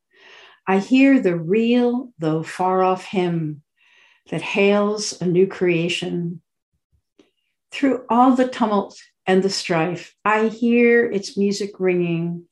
I 0.67 0.79
hear 0.79 1.19
the 1.21 1.37
real, 1.37 2.11
though 2.19 2.43
far 2.43 2.83
off 2.83 3.05
hymn 3.05 3.61
that 4.29 4.41
hails 4.41 5.21
a 5.21 5.25
new 5.25 5.47
creation. 5.47 6.41
Through 7.71 8.05
all 8.09 8.35
the 8.35 8.47
tumult 8.47 8.97
and 9.27 9.43
the 9.43 9.49
strife. 9.49 10.15
I 10.23 10.47
hear 10.47 11.05
its 11.05 11.37
music 11.37 11.79
ringing. 11.79 12.45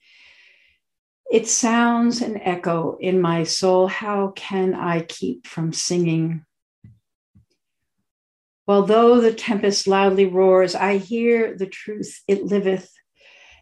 It 1.31 1.47
sounds 1.47 2.21
an 2.21 2.39
echo 2.41 2.97
in 2.99 3.19
my 3.19 3.45
soul. 3.45 3.87
How 3.87 4.33
can 4.35 4.75
I 4.75 5.01
keep 5.01 5.47
from 5.47 5.73
singing? 5.73 6.45
While 8.65 8.83
though 8.83 9.21
the 9.21 9.33
tempest 9.33 9.87
loudly 9.87 10.25
roars, 10.25 10.75
I 10.75 10.97
hear 10.97 11.55
the 11.55 11.67
truth, 11.67 12.21
it 12.27 12.45
liveth. 12.45 12.91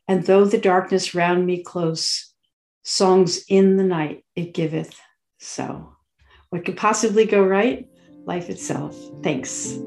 And 0.07 0.25
though 0.25 0.45
the 0.45 0.57
darkness 0.57 1.13
round 1.13 1.45
me 1.45 1.63
close, 1.63 2.33
songs 2.83 3.45
in 3.47 3.77
the 3.77 3.83
night 3.83 4.25
it 4.35 4.53
giveth. 4.53 4.99
So, 5.39 5.95
what 6.49 6.65
could 6.65 6.77
possibly 6.77 7.25
go 7.25 7.43
right? 7.43 7.87
Life 8.25 8.49
itself. 8.49 8.97
Thanks. 9.21 9.77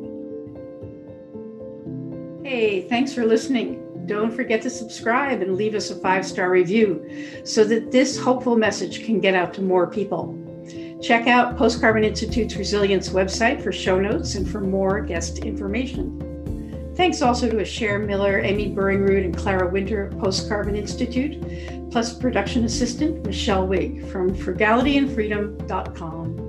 Hey, 2.46 2.82
thanks 2.82 3.12
for 3.12 3.26
listening. 3.26 4.06
Don't 4.06 4.30
forget 4.30 4.62
to 4.62 4.70
subscribe 4.70 5.42
and 5.42 5.56
leave 5.56 5.74
us 5.74 5.90
a 5.90 5.96
five 5.96 6.24
star 6.24 6.48
review 6.48 7.04
so 7.42 7.64
that 7.64 7.90
this 7.90 8.16
hopeful 8.16 8.54
message 8.54 9.04
can 9.04 9.18
get 9.18 9.34
out 9.34 9.52
to 9.54 9.62
more 9.62 9.88
people. 9.88 10.38
Check 11.02 11.26
out 11.26 11.56
Post 11.56 11.80
Carbon 11.80 12.04
Institute's 12.04 12.54
Resilience 12.54 13.08
website 13.08 13.60
for 13.60 13.72
show 13.72 13.98
notes 13.98 14.36
and 14.36 14.48
for 14.48 14.60
more 14.60 15.00
guest 15.00 15.38
information. 15.38 16.92
Thanks 16.94 17.20
also 17.20 17.50
to 17.50 17.60
Asher 17.60 17.98
Miller, 17.98 18.38
Amy 18.38 18.72
Burringroot, 18.72 19.24
and 19.24 19.36
Clara 19.36 19.68
Winter 19.68 20.06
of 20.06 20.16
Post 20.16 20.48
Carbon 20.48 20.76
Institute, 20.76 21.90
plus 21.90 22.16
production 22.16 22.64
assistant 22.64 23.26
Michelle 23.26 23.66
Wig 23.66 24.06
from 24.06 24.32
frugalityandfreedom.com. 24.32 26.45